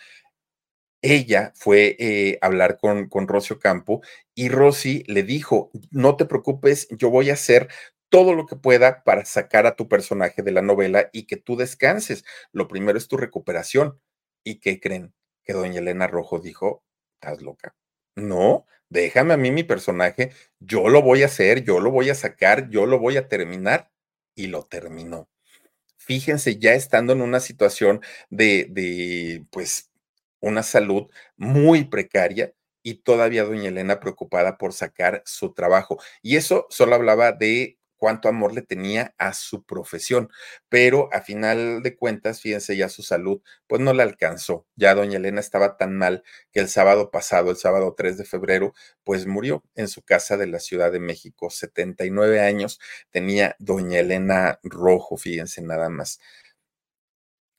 [1.01, 4.01] ella fue eh, a hablar con, con Rocio Campo
[4.35, 7.67] y Rosy le dijo, no te preocupes, yo voy a hacer
[8.09, 11.55] todo lo que pueda para sacar a tu personaje de la novela y que tú
[11.55, 12.23] descanses.
[12.51, 13.99] Lo primero es tu recuperación.
[14.45, 15.13] ¿Y qué creen?
[15.43, 16.83] Que doña Elena Rojo dijo,
[17.15, 17.75] estás loca.
[18.15, 22.15] No, déjame a mí mi personaje, yo lo voy a hacer, yo lo voy a
[22.15, 23.91] sacar, yo lo voy a terminar
[24.35, 25.27] y lo terminó.
[25.97, 29.89] Fíjense, ya estando en una situación de, de pues,
[30.39, 35.99] una salud muy precaria y todavía doña Elena preocupada por sacar su trabajo.
[36.21, 40.29] Y eso solo hablaba de cuánto amor le tenía a su profesión,
[40.69, 44.65] pero a final de cuentas, fíjense, ya su salud pues no le alcanzó.
[44.75, 48.73] Ya doña Elena estaba tan mal que el sábado pasado, el sábado 3 de febrero,
[49.03, 52.79] pues murió en su casa de la Ciudad de México, 79 años
[53.11, 56.19] tenía doña Elena Rojo, fíjense nada más.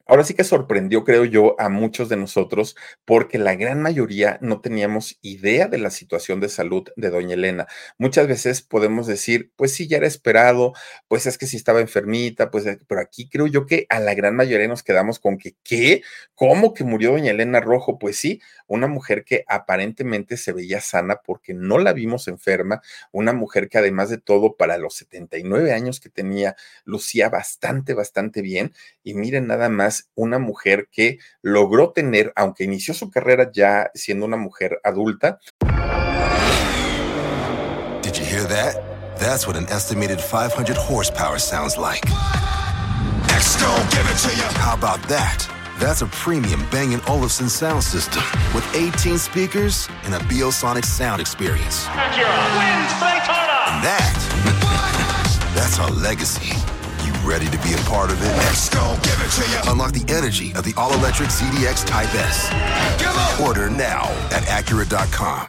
[0.06, 4.60] Ahora sí que sorprendió, creo yo, a muchos de nosotros porque la gran mayoría no
[4.60, 7.66] teníamos idea de la situación de salud de doña Elena.
[7.98, 10.72] Muchas veces podemos decir, pues sí, ya era esperado,
[11.08, 14.14] pues es que si estaba enfermita, pues, eh, pero aquí creo yo que a la
[14.14, 16.02] gran mayoría nos quedamos con que, ¿qué?
[16.34, 17.98] ¿Cómo que murió doña Elena Rojo?
[17.98, 22.80] Pues sí, una mujer que aparentemente se veía sana porque no la vimos enferma,
[23.12, 28.42] una mujer que además de todo, para los 79 años que tenía, lucía bastante, bastante
[28.42, 28.72] bien.
[29.02, 34.26] Y miren nada más una mujer que logró tener, aunque inició su carrera ya siendo
[34.26, 35.38] una mujer adulta.
[38.02, 38.76] Did you hear that?
[39.18, 42.04] That's what an estimated 500 horsepower sounds like.
[43.28, 43.58] Next,
[43.90, 44.44] give it to you.
[44.60, 45.48] How about that?
[45.78, 48.22] That's a premium Bang & Olufsen sound system
[48.54, 51.86] with 18 speakers and a Biosonic sound experience.
[51.88, 54.12] And that,
[55.54, 56.75] that's our legacy.
[57.26, 58.30] Ready to be a part of it?
[58.38, 59.72] Let's go, give it to you.
[59.72, 62.52] Unlock the energy of the all-electric ZDX Type S.
[63.40, 65.48] Order now at Acura.com.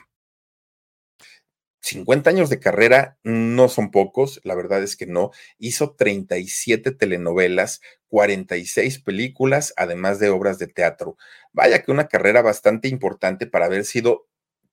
[1.82, 5.30] 50 años de carrera no son pocos, la verdad es que no.
[5.60, 11.16] Hizo 37 telenovelas, 46 películas, además de obras de teatro.
[11.54, 14.28] Vaya que una carrera bastante importante para haber sido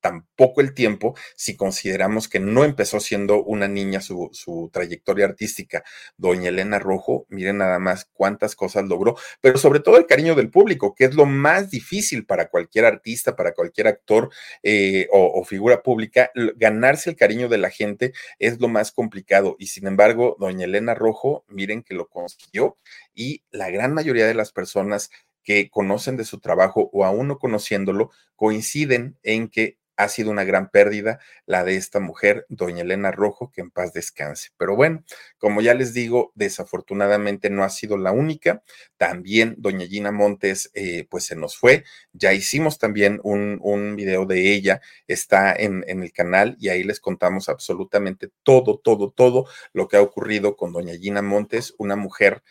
[0.05, 5.83] tampoco el tiempo si consideramos que no empezó siendo una niña su, su, trayectoria artística.
[6.19, 10.51] Doña Elena Rojo, miren nada más cuántas cosas logró, pero sobre todo el cariño del
[10.51, 14.29] público, que es lo más difícil para cualquier artista, para cualquier actor
[14.63, 19.57] eh, o, o figura pública, ganarse el cariño de la gente es lo más complicado.
[19.59, 22.77] Y sin embargo, doña Elena Rojo, miren que lo consiguió
[23.15, 25.11] y la gran mayoría de las personas
[25.45, 30.45] que conocen de su trabajo o aún no conociéndolo, coinciden en que ha sido una
[30.45, 34.51] gran pérdida la de esta mujer, doña Elena Rojo, que en paz descanse.
[34.57, 35.05] Pero bueno,
[35.39, 38.63] como ya les digo, desafortunadamente no ha sido la única.
[38.97, 41.85] También doña Gina Montes, eh, pues se nos fue.
[42.13, 46.83] Ya hicimos también un, un video de ella, está en, en el canal y ahí
[46.83, 51.97] les contamos absolutamente todo, todo, todo lo que ha ocurrido con doña Gina Montes, una
[51.97, 52.43] mujer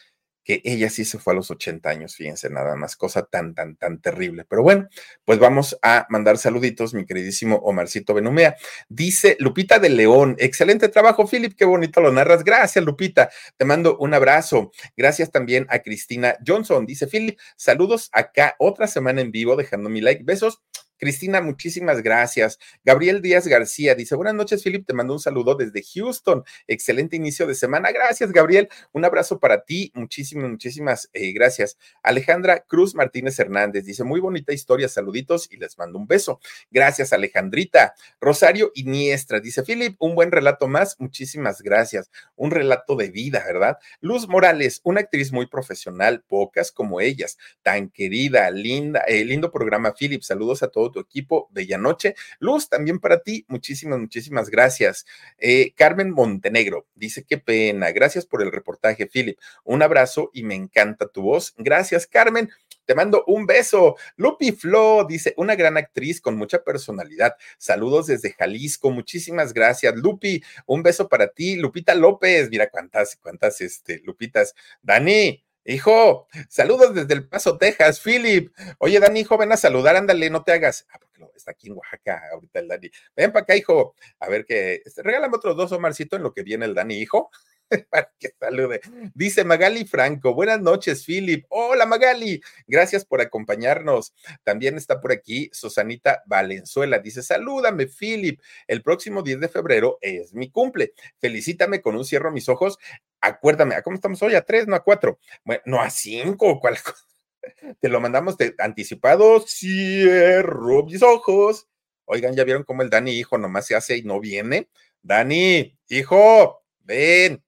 [0.43, 3.75] que ella sí se fue a los 80 años, fíjense nada más, cosa tan, tan,
[3.75, 4.45] tan terrible.
[4.47, 4.87] Pero bueno,
[5.25, 8.55] pues vamos a mandar saluditos, mi queridísimo Omarcito Benumea.
[8.89, 12.43] Dice Lupita de León, excelente trabajo, Philip, qué bonito lo narras.
[12.43, 14.71] Gracias, Lupita, te mando un abrazo.
[14.97, 20.01] Gracias también a Cristina Johnson, dice Philip, saludos acá, otra semana en vivo, dejando mi
[20.01, 20.61] like, besos.
[20.97, 22.59] Cristina, muchísimas gracias.
[22.83, 26.43] Gabriel Díaz García dice, buenas noches, Philip, te mando un saludo desde Houston.
[26.67, 27.91] Excelente inicio de semana.
[27.91, 28.69] Gracias, Gabriel.
[28.91, 29.91] Un abrazo para ti.
[29.95, 31.77] Muchísimas, muchísimas eh, gracias.
[32.03, 36.39] Alejandra Cruz Martínez Hernández dice, muy bonita historia, saluditos y les mando un beso.
[36.71, 37.95] Gracias, Alejandrita.
[38.21, 40.95] Rosario Iniestra dice, Philip, un buen relato más.
[40.99, 42.09] Muchísimas gracias.
[42.35, 43.77] Un relato de vida, ¿verdad?
[43.99, 49.93] Luz Morales, una actriz muy profesional, pocas como ellas, tan querida, linda, eh, lindo programa,
[49.93, 50.21] Philip.
[50.21, 51.49] Saludos a todos tu equipo.
[51.51, 52.15] Bella noche.
[52.39, 53.45] Luz, también para ti.
[53.47, 55.05] Muchísimas, muchísimas gracias.
[55.37, 57.91] Eh, Carmen Montenegro dice, qué pena.
[57.91, 59.37] Gracias por el reportaje, Philip.
[59.63, 61.53] Un abrazo y me encanta tu voz.
[61.57, 62.49] Gracias, Carmen.
[62.85, 63.95] Te mando un beso.
[64.17, 67.35] Lupi Flo dice, una gran actriz con mucha personalidad.
[67.57, 68.91] Saludos desde Jalisco.
[68.91, 70.43] Muchísimas gracias, Lupi.
[70.65, 72.49] Un beso para ti, Lupita López.
[72.49, 74.53] Mira cuántas, cuántas, este, Lupitas.
[74.81, 78.53] Dani, Hijo, saludos desde El Paso, Texas, Philip.
[78.79, 80.85] Oye, Dani, hijo, ven a saludar, ándale, no te hagas.
[80.91, 82.89] Ah, porque está aquí en Oaxaca ahorita el Dani.
[83.15, 83.95] Ven para acá, hijo.
[84.19, 87.31] A ver que, este, regálame otros dos, Omarcito, en lo que viene el Dani, hijo.
[87.89, 88.81] para que salude.
[89.13, 91.45] Dice Magali Franco, buenas noches, Philip.
[91.49, 94.13] Hola, Magali, gracias por acompañarnos.
[94.43, 96.99] También está por aquí Susanita Valenzuela.
[96.99, 98.39] Dice, salúdame, Philip.
[98.67, 100.93] El próximo 10 de febrero es mi cumple.
[101.19, 102.77] Felicítame con un cierro a mis ojos.
[103.25, 104.35] Acuérdame, ¿a cómo estamos hoy?
[104.35, 105.17] ¿A tres, no a cuatro?
[105.45, 106.77] Bueno, no a cinco, ¿cuál
[107.79, 109.39] Te lo mandamos de anticipado.
[109.47, 111.69] Cierro mis ojos.
[112.03, 114.67] Oigan, ¿ya vieron cómo el Dani hijo nomás se hace y no viene?
[115.01, 117.41] Dani, hijo, ven.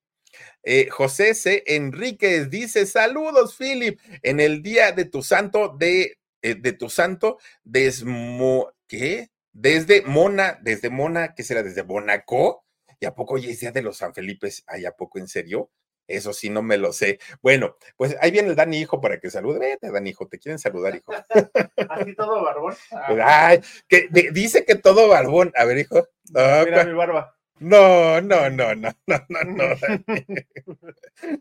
[0.64, 1.64] Eh, José C.
[1.68, 7.38] Enríquez dice: Saludos, Philip, en el día de tu santo, de, eh, de tu santo,
[7.66, 9.30] desmo, ¿qué?
[9.52, 11.64] Desde Mona, desde Mona, ¿qué será?
[11.64, 12.65] Desde Monaco.
[13.00, 14.64] ¿Y a poco hoy es día de los San Felipes?
[14.68, 15.70] ¿Ay, a poco en serio?
[16.08, 17.20] Eso sí, no me lo sé.
[17.42, 19.60] Bueno, pues ahí viene el Dani Hijo para que salude.
[19.60, 21.12] Vete, Dani Hijo, te quieren saludar, hijo.
[21.90, 22.76] Así todo barbón.
[23.24, 25.52] Ay, que dice que todo barbón.
[25.56, 26.08] A ver, hijo.
[26.32, 27.36] No, Mira mi barba.
[27.60, 29.66] No, no, no, no, no, no, no.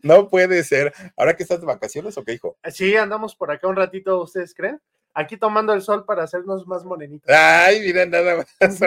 [0.01, 0.93] no puede ser.
[1.17, 2.57] ¿Ahora que estás de vacaciones o qué, hijo?
[2.71, 4.81] Sí, andamos por acá un ratito, ¿ustedes creen?
[5.13, 7.29] Aquí tomando el sol para hacernos más morenitos.
[7.29, 8.81] Ay, mira, nada más.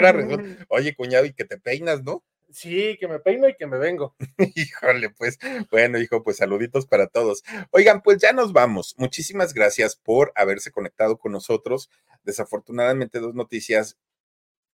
[0.69, 2.23] Oye, cuñado, y que te peinas, ¿no?
[2.51, 4.17] Sí, que me peino y que me vengo.
[4.57, 5.39] Híjole, pues,
[5.71, 7.43] bueno, hijo, pues saluditos para todos.
[7.71, 8.95] Oigan, pues ya nos vamos.
[8.97, 11.91] Muchísimas gracias por haberse conectado con nosotros.
[12.25, 13.99] Desafortunadamente, dos noticias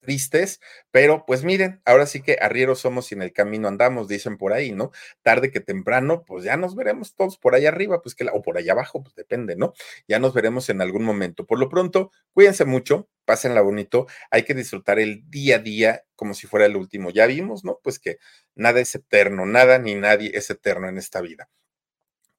[0.03, 4.37] tristes, pero pues miren, ahora sí que arrieros somos y en el camino andamos, dicen
[4.37, 4.91] por ahí, ¿no?
[5.23, 8.59] Tarde que temprano, pues ya nos veremos todos por allá arriba, pues que o por
[8.59, 9.73] allá abajo, pues depende, ¿no?
[10.09, 11.47] Ya nos veremos en algún momento.
[11.47, 16.35] Por lo pronto, cuídense mucho, pásenla bonito, hay que disfrutar el día a día como
[16.35, 17.11] si fuera el último.
[17.11, 17.81] Ya vimos, ¿no?
[17.83, 18.19] Pues que
[18.55, 21.49] nada es eterno, nada ni nadie es eterno en esta vida.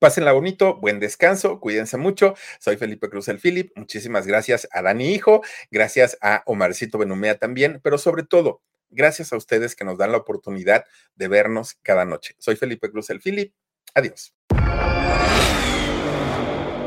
[0.03, 2.35] Pásenla bonito, buen descanso, cuídense mucho.
[2.59, 3.71] Soy Felipe Cruz el Philip.
[3.77, 9.37] Muchísimas gracias a Dani Hijo, gracias a Omarcito Benumea también, pero sobre todo, gracias a
[9.37, 10.83] ustedes que nos dan la oportunidad
[11.15, 12.35] de vernos cada noche.
[12.37, 13.53] Soy Felipe Cruz el Philip.
[13.95, 14.33] Adiós.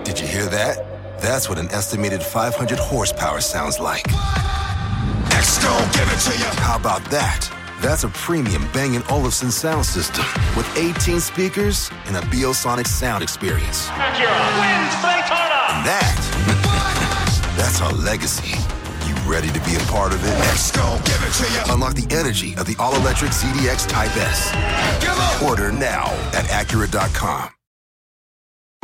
[0.04, 0.76] Did you hear that?
[1.22, 4.04] That's what an estimated 500 horsepower sounds like.
[5.94, 6.50] give it to you.
[6.60, 7.55] How about that?
[7.80, 10.24] That's a premium Bang & Olufsen sound system
[10.56, 13.88] with 18 speakers and a Biosonic sound experience.
[13.88, 15.60] Acura wins Daytona.
[15.70, 18.56] And that, that's our legacy.
[19.06, 20.30] You ready to be a part of it?
[20.30, 21.74] Let's go, give it to you.
[21.74, 24.52] Unlock the energy of the all-electric CDX Type S.
[25.42, 27.55] Order now at Acura.com.